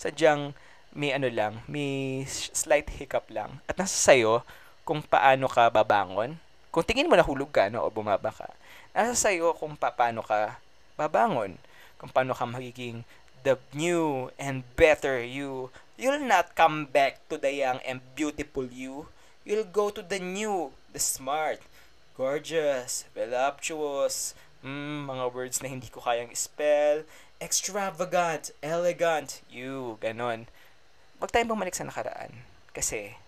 Sadyang 0.01 0.57
may 0.97 1.13
ano 1.13 1.29
lang, 1.29 1.61
may 1.69 2.25
slight 2.29 2.89
hiccup 2.97 3.29
lang. 3.29 3.61
At 3.69 3.77
nasa 3.77 3.93
sayo 3.93 4.41
kung 4.89 5.05
paano 5.05 5.45
ka 5.45 5.69
babangon. 5.69 6.41
Kung 6.69 6.85
tingin 6.85 7.09
mo 7.09 7.17
nahulog 7.17 7.49
ka, 7.49 7.73
no, 7.73 7.85
o 7.85 7.93
bumaba 7.93 8.29
ka. 8.29 8.49
Nasa 8.93 9.17
sayo 9.17 9.57
kung 9.57 9.77
paano 9.77 10.21
ka 10.21 10.61
babangon. 11.01 11.57
Kung 11.97 12.13
paano 12.13 12.37
ka 12.37 12.45
magiging 12.45 13.03
the 13.43 13.57
new 13.73 14.31
and 14.39 14.65
better 14.77 15.23
you. 15.23 15.71
You'll 15.99 16.23
not 16.23 16.55
come 16.55 16.87
back 16.87 17.27
to 17.29 17.39
the 17.39 17.51
young 17.51 17.83
and 17.83 17.99
beautiful 18.15 18.67
you. 18.69 19.11
You'll 19.43 19.67
go 19.67 19.91
to 19.91 20.03
the 20.03 20.21
new, 20.21 20.71
the 20.93 21.01
smart, 21.01 21.59
gorgeous, 22.15 23.09
voluptuous, 23.17 24.35
mm, 24.63 25.09
mga 25.09 25.25
words 25.33 25.59
na 25.63 25.73
hindi 25.73 25.89
ko 25.89 26.05
kayang 26.05 26.37
spell, 26.37 27.03
extravagant, 27.41 28.53
elegant, 28.63 29.41
you, 29.51 29.97
ganon. 29.99 30.47
Huwag 31.19 31.33
tayong 31.35 31.51
bumalik 31.51 31.75
sa 31.75 31.89
nakaraan. 31.89 32.47
Kasi, 32.71 33.19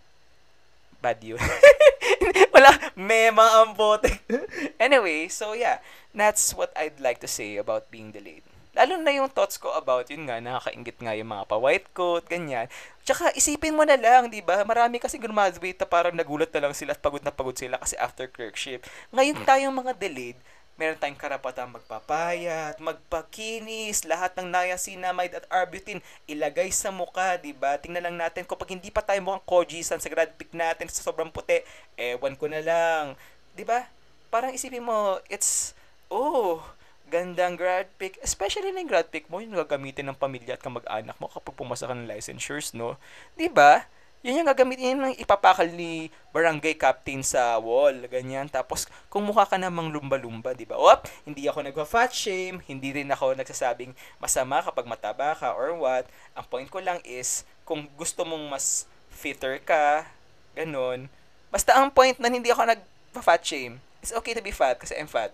bad 1.02 1.18
yun. 1.24 1.40
Wala, 2.54 2.70
mema 2.96 3.64
ang 3.64 3.74
bote. 3.74 4.10
anyway, 4.82 5.28
so 5.28 5.52
yeah, 5.52 5.78
that's 6.14 6.52
what 6.54 6.70
I'd 6.74 6.98
like 6.98 7.22
to 7.22 7.30
say 7.30 7.56
about 7.56 7.90
being 7.90 8.10
delayed. 8.10 8.44
Lalo 8.70 9.02
na 9.02 9.10
yung 9.10 9.26
thoughts 9.26 9.58
ko 9.58 9.74
about 9.74 10.06
yun 10.14 10.30
nga, 10.30 10.38
nakakaingit 10.38 11.02
nga 11.02 11.18
yung 11.18 11.34
mga 11.34 11.44
pa-white 11.50 11.90
coat, 11.90 12.22
ganyan. 12.30 12.70
Tsaka 13.02 13.34
isipin 13.34 13.74
mo 13.74 13.82
na 13.82 13.98
lang, 13.98 14.30
di 14.30 14.38
ba? 14.38 14.62
Marami 14.62 15.02
kasi 15.02 15.18
graduate 15.18 15.74
na 15.74 15.88
parang 15.90 16.14
nagulat 16.14 16.54
na 16.54 16.70
lang 16.70 16.74
sila 16.78 16.94
at 16.94 17.02
pagod 17.02 17.22
na 17.26 17.34
pagod 17.34 17.58
sila 17.58 17.82
kasi 17.82 17.98
after 17.98 18.30
clerkship. 18.30 18.86
Ngayon 19.10 19.42
tayong 19.42 19.74
mga 19.74 19.98
delayed, 19.98 20.38
meron 20.80 20.96
tayong 20.96 21.20
karapatang 21.20 21.68
magpapayat, 21.68 22.80
magpakinis, 22.80 24.08
lahat 24.08 24.32
ng 24.40 24.48
niacinamide 24.48 25.36
at 25.36 25.46
arbutin 25.52 26.00
ilagay 26.24 26.72
sa 26.72 26.88
muka, 26.88 27.36
'di 27.36 27.52
ba? 27.52 27.76
Tingnan 27.76 28.08
lang 28.08 28.16
natin 28.16 28.48
kung 28.48 28.56
pag 28.56 28.72
hindi 28.72 28.88
pa 28.88 29.04
tayo 29.04 29.20
mukhang 29.20 29.44
kojisan 29.44 30.00
sa 30.00 30.08
grad 30.08 30.32
pick 30.40 30.56
natin 30.56 30.88
sa 30.88 31.04
sobrang 31.04 31.28
puti, 31.28 31.60
ewan 32.00 32.32
ko 32.32 32.48
na 32.48 32.64
lang, 32.64 33.12
'di 33.52 33.68
ba? 33.68 33.92
Parang 34.32 34.56
isipin 34.56 34.80
mo, 34.80 35.20
it's 35.28 35.76
oh, 36.08 36.64
gandang 37.12 37.60
grad 37.60 37.92
pick, 38.00 38.16
especially 38.24 38.72
na 38.72 38.80
yung 38.80 38.88
grad 38.88 39.12
pick 39.12 39.28
mo, 39.28 39.44
yung 39.44 39.52
gagamitin 39.52 40.08
ng 40.08 40.16
pamilya 40.16 40.56
at 40.56 40.64
kamag-anak 40.64 41.18
mo 41.20 41.28
kapag 41.28 41.60
pumasa 41.60 41.84
ka 41.84 41.92
ng 41.92 42.08
licensures, 42.08 42.72
no? 42.72 42.96
Di 43.36 43.52
ba? 43.52 43.84
Yun 44.20 44.44
yung 44.44 44.48
gagamitin, 44.52 44.84
yun 45.00 45.00
yung 45.08 45.16
ipapakal 45.16 45.64
ni 45.72 46.12
barangay 46.28 46.76
captain 46.76 47.24
sa 47.24 47.56
wall, 47.56 48.04
ganyan. 48.04 48.52
Tapos, 48.52 48.84
kung 49.08 49.24
mukha 49.24 49.48
ka 49.48 49.56
namang 49.56 49.88
lumba-lumba, 49.88 50.52
di 50.52 50.68
ba? 50.68 50.76
Op, 50.76 51.08
hindi 51.24 51.48
ako 51.48 51.64
nagpa-fat 51.64 52.12
shame, 52.12 52.60
hindi 52.68 52.92
rin 52.92 53.08
ako 53.08 53.32
nagsasabing 53.32 53.96
masama 54.20 54.60
kapag 54.60 54.84
mataba 54.84 55.32
ka 55.32 55.56
or 55.56 55.72
what. 55.72 56.04
Ang 56.36 56.44
point 56.52 56.68
ko 56.68 56.84
lang 56.84 57.00
is, 57.00 57.48
kung 57.64 57.88
gusto 57.96 58.28
mong 58.28 58.44
mas 58.52 58.84
fitter 59.08 59.56
ka, 59.64 60.04
ganun. 60.52 61.08
Basta 61.48 61.80
ang 61.80 61.88
point 61.88 62.20
na 62.20 62.28
hindi 62.28 62.52
ako 62.52 62.76
nagpa-fat 62.76 63.40
shame, 63.40 63.80
it's 64.04 64.12
okay 64.12 64.36
to 64.36 64.44
be 64.44 64.52
fat 64.52 64.76
kasi 64.76 65.00
I'm 65.00 65.08
fat. 65.08 65.32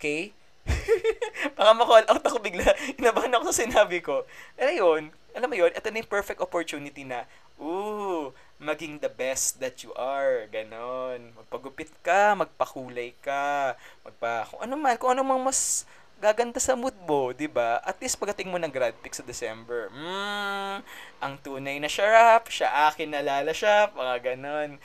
Okay? 0.00 0.32
Baka 1.56 1.70
ma-call 1.76 2.08
out 2.08 2.24
ako 2.24 2.40
bigla. 2.40 2.64
Inabahan 2.98 3.32
ako 3.36 3.52
sa 3.52 3.60
sinabi 3.60 4.00
ko. 4.00 4.24
Pero 4.56 4.72
yun, 4.72 5.12
alam 5.36 5.48
mo 5.52 5.56
yun, 5.56 5.68
ito 5.68 5.88
na 5.92 6.00
yung 6.00 6.08
perfect 6.08 6.40
opportunity 6.40 7.04
na, 7.04 7.28
ooh, 7.60 8.32
maging 8.60 8.98
the 9.00 9.10
best 9.10 9.60
that 9.60 9.82
you 9.84 9.92
are. 9.96 10.48
Ganon. 10.48 11.32
Magpagupit 11.36 11.92
ka, 12.00 12.36
magpakulay 12.36 13.12
ka, 13.20 13.76
magpa, 14.06 14.48
kung 14.48 14.60
ano 14.64 14.74
man, 14.78 14.96
kung 14.96 15.12
ano 15.12 15.22
mang 15.26 15.42
mas 15.42 15.84
gaganda 16.16 16.56
sa 16.56 16.72
mood 16.72 16.96
mo, 17.04 17.36
'di 17.36 17.44
ba? 17.44 17.76
At 17.84 18.00
least 18.00 18.16
pagdating 18.16 18.48
mo 18.48 18.56
ng 18.56 18.72
grad 18.72 18.96
pick 19.04 19.12
sa 19.12 19.20
December, 19.20 19.92
mm, 19.92 20.80
ang 21.20 21.34
tunay 21.44 21.76
na 21.76 21.92
syarap, 21.92 22.48
siya 22.48 22.88
akin 22.88 23.12
na 23.12 23.20
lala 23.20 23.52
siya, 23.52 23.92
mga 23.92 24.32
ganon. 24.32 24.80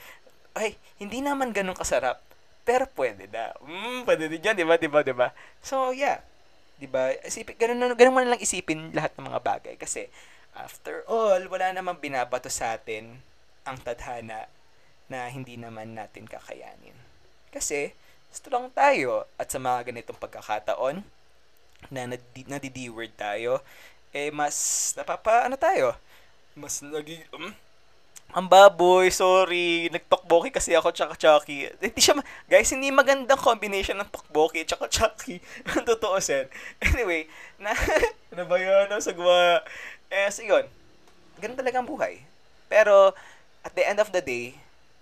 Ay, 0.52 0.76
hindi 1.00 1.24
naman 1.24 1.56
ganun 1.56 1.72
kasarap 1.72 2.20
pero 2.62 2.86
pwede 2.94 3.26
na. 3.26 3.50
Mm, 3.62 4.06
pwede 4.06 4.24
din 4.30 4.42
yan, 4.42 4.54
di 4.54 4.66
ba? 4.66 4.78
Di 4.78 4.86
ba? 4.86 5.02
Di 5.02 5.14
ba? 5.14 5.28
So, 5.58 5.90
yeah. 5.90 6.22
Di 6.78 6.86
ba? 6.86 7.10
Isipin, 7.26 7.58
ganun, 7.58 7.94
ganun 7.98 8.14
mo 8.14 8.20
na 8.22 8.34
lang 8.34 8.42
isipin 8.42 8.94
lahat 8.94 9.14
ng 9.18 9.26
mga 9.26 9.40
bagay. 9.42 9.74
Kasi, 9.78 10.06
after 10.56 11.04
all, 11.08 11.40
wala 11.48 11.72
namang 11.72 12.00
binabato 12.00 12.52
sa 12.52 12.76
atin 12.76 13.20
ang 13.64 13.78
tadhana 13.80 14.48
na 15.08 15.28
hindi 15.28 15.56
naman 15.56 15.96
natin 15.96 16.28
kakayanin. 16.28 16.96
Kasi, 17.52 17.92
strong 18.32 18.72
tayo 18.72 19.28
at 19.36 19.52
sa 19.52 19.60
mga 19.60 19.92
ganitong 19.92 20.16
pagkakataon 20.16 21.04
na 21.92 22.08
nadi, 22.08 22.88
tayo, 23.12 23.60
eh 24.12 24.32
mas 24.32 24.56
napapa, 24.96 25.44
ano 25.44 25.56
tayo? 25.60 25.92
Mas 26.56 26.80
naging, 26.80 27.24
um, 27.32 27.52
ang 28.32 28.48
baboy, 28.48 29.12
sorry. 29.12 29.92
Nagtokboki 29.92 30.48
kasi 30.48 30.72
ako 30.72 30.88
tsaka 30.88 31.20
Chucky. 31.20 31.68
Hindi 31.68 32.00
siya, 32.00 32.16
guys, 32.48 32.72
hindi 32.72 32.88
magandang 32.88 33.36
combination 33.36 34.00
ng 34.00 34.08
tokboki 34.08 34.64
tsaka 34.64 34.88
Chucky. 34.88 35.36
Ang 35.76 35.84
totoo, 35.84 36.16
sen. 36.16 36.48
Anyway, 36.80 37.28
na, 37.60 37.76
ano 38.32 38.48
ba 38.48 38.56
yun? 38.56 38.88
Ano 38.88 39.04
sagwa? 39.04 39.60
Eh, 40.12 40.28
so 40.28 40.44
yun. 40.44 40.68
Ganun 41.40 41.56
talaga 41.56 41.80
ang 41.80 41.88
buhay. 41.88 42.20
Pero, 42.68 43.16
at 43.64 43.72
the 43.72 43.80
end 43.80 43.96
of 43.96 44.12
the 44.12 44.20
day, 44.20 44.52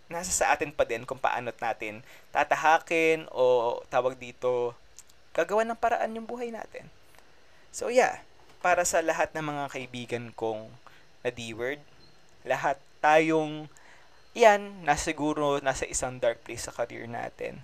nasa 0.07 0.31
sa 0.31 0.55
atin 0.55 0.70
pa 0.70 0.87
din 0.87 1.03
kung 1.03 1.18
paano 1.18 1.51
natin 1.51 2.03
tatahakin 2.31 3.27
o 3.35 3.79
tawag 3.90 4.14
dito, 4.14 4.79
gagawa 5.35 5.66
ng 5.66 5.79
paraan 5.79 6.14
yung 6.14 6.31
buhay 6.31 6.55
natin. 6.55 6.87
So, 7.75 7.90
yeah. 7.90 8.23
Para 8.61 8.85
sa 8.85 9.01
lahat 9.01 9.33
ng 9.33 9.51
mga 9.51 9.64
kaibigan 9.73 10.25
kong 10.37 10.68
na 11.25 11.33
D-word, 11.33 11.81
lahat 12.44 12.77
tayong, 13.01 13.73
yan, 14.37 14.85
nasa 14.85 15.11
siguro 15.11 15.59
nasa 15.64 15.88
isang 15.88 16.20
dark 16.20 16.44
place 16.44 16.68
sa 16.68 16.75
career 16.77 17.09
natin. 17.09 17.57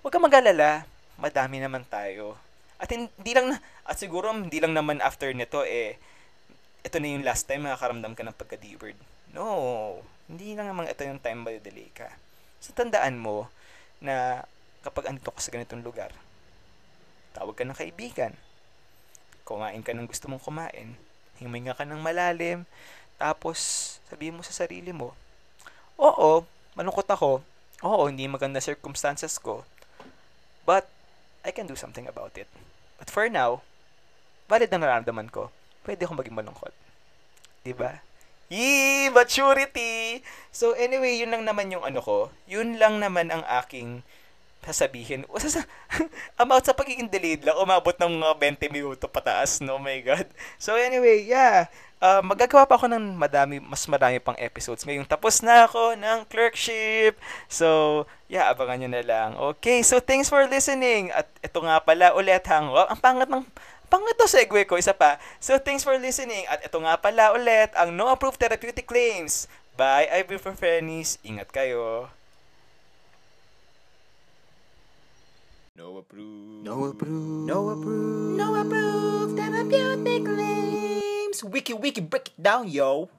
Huwag 0.00 0.14
kang 0.14 0.22
mag-alala, 0.22 0.86
madami 1.18 1.58
naman 1.58 1.82
tayo. 1.90 2.38
At 2.78 2.86
hindi 2.94 3.32
lang, 3.34 3.58
at 3.82 3.96
siguro 3.98 4.30
hindi 4.30 4.62
lang 4.62 4.78
naman 4.78 5.02
after 5.02 5.34
nito, 5.34 5.66
eh, 5.66 5.98
ito 6.84 6.96
na 7.00 7.08
yung 7.08 7.24
last 7.24 7.48
time 7.48 7.64
makakaramdam 7.64 8.12
ka 8.12 8.22
ng 8.22 8.36
pagka-D-word. 8.36 9.00
No, 9.32 10.04
hindi 10.28 10.52
lang 10.52 10.68
naman 10.68 10.86
ito 10.86 11.00
yung 11.02 11.18
time 11.18 11.42
delay 11.58 11.88
ka. 11.90 12.12
So, 12.60 12.76
tandaan 12.76 13.16
mo 13.16 13.48
na 14.04 14.44
kapag 14.84 15.08
andito 15.08 15.32
ka 15.32 15.40
sa 15.40 15.50
ganitong 15.50 15.80
lugar, 15.80 16.12
tawag 17.32 17.56
ka 17.56 17.64
ng 17.64 17.74
kaibigan, 17.74 18.36
kumain 19.48 19.80
ka 19.80 19.96
ng 19.96 20.04
gusto 20.04 20.28
mong 20.28 20.44
kumain, 20.44 20.96
himinga 21.40 21.72
ka 21.72 21.88
ng 21.88 22.04
malalim, 22.04 22.68
tapos, 23.16 23.58
sabihin 24.12 24.36
mo 24.36 24.44
sa 24.44 24.52
sarili 24.52 24.92
mo, 24.92 25.16
oo, 25.96 26.44
malungkot 26.76 27.08
ako. 27.08 27.40
Oo, 27.84 28.02
hindi 28.08 28.28
maganda 28.28 28.60
circumstances 28.60 29.40
ko. 29.40 29.64
But, 30.68 30.88
I 31.44 31.52
can 31.52 31.68
do 31.68 31.76
something 31.76 32.08
about 32.08 32.36
it. 32.40 32.48
But 32.96 33.12
for 33.12 33.28
now, 33.28 33.60
valid 34.48 34.72
na 34.72 34.80
nararamdaman 34.80 35.28
ko, 35.28 35.52
pwede 35.84 36.08
akong 36.08 36.18
maging 36.18 36.36
malungkot. 36.36 36.72
ba? 36.72 37.62
Diba? 37.64 37.92
Yee, 38.52 39.08
maturity! 39.08 40.20
So 40.52 40.76
anyway, 40.76 41.16
yun 41.16 41.32
lang 41.32 41.48
naman 41.48 41.72
yung 41.72 41.84
ano 41.84 42.04
ko. 42.04 42.28
Yun 42.44 42.76
lang 42.76 43.00
naman 43.00 43.32
ang 43.32 43.40
aking 43.64 44.04
sasabihin. 44.64 45.24
O, 45.32 45.40
sasa, 45.40 45.64
about 46.40 46.64
sa 46.64 46.76
pagiging 46.76 47.08
delayed 47.08 47.44
lang, 47.44 47.56
umabot 47.60 47.92
ng 47.96 48.20
mga 48.20 48.34
20 48.68 48.76
minuto 48.76 49.04
pataas, 49.08 49.60
no? 49.60 49.76
Oh 49.76 49.82
my 49.82 50.00
God. 50.00 50.28
So 50.56 50.76
anyway, 50.76 51.24
yeah. 51.24 51.68
Uh, 52.04 52.20
magagawa 52.20 52.68
pa 52.68 52.76
ako 52.76 52.84
ng 52.92 53.16
madami, 53.16 53.64
mas 53.64 53.88
marami 53.88 54.20
pang 54.20 54.36
episodes. 54.36 54.84
Ngayong 54.84 55.08
tapos 55.08 55.40
na 55.40 55.64
ako 55.64 55.96
ng 55.96 56.28
clerkship. 56.28 57.16
So, 57.48 58.04
yeah, 58.28 58.52
abangan 58.52 58.84
nyo 58.84 58.90
na 58.92 59.04
lang. 59.04 59.30
Okay, 59.56 59.80
so 59.80 60.04
thanks 60.04 60.28
for 60.28 60.44
listening. 60.44 61.08
At 61.16 61.32
ito 61.40 61.64
nga 61.64 61.80
pala 61.80 62.12
ulit 62.12 62.44
hang, 62.44 62.68
wow, 62.68 62.92
ang 62.92 63.00
pangat 63.00 63.28
ng 63.32 63.44
Pangat 63.92 64.14
to 64.18 64.26
segue 64.26 64.62
ko, 64.66 64.80
isa 64.80 64.96
pa. 64.96 65.20
So, 65.38 65.56
thanks 65.60 65.84
for 65.86 65.94
listening. 66.00 66.44
At 66.50 66.64
ito 66.64 66.78
nga 66.80 66.98
pala 66.98 67.36
ulit, 67.36 67.70
ang 67.78 67.94
No 67.94 68.10
Approved 68.10 68.40
Therapeutic 68.40 68.88
Claims 68.88 69.46
by 69.74 70.06
Ibuprofenis. 70.10 71.18
Ingat 71.22 71.50
kayo. 71.50 72.08
No 75.74 75.98
approved. 75.98 76.62
No 76.62 76.86
approved. 76.86 77.46
No 77.50 77.58
approved. 77.74 78.38
No 78.38 78.48
approved 78.54 79.34
therapeutic 79.34 80.22
claims. 80.22 81.42
Wiki 81.42 81.74
wiki 81.74 81.98
break 81.98 82.30
it 82.30 82.38
down, 82.38 82.70
yo. 82.70 83.10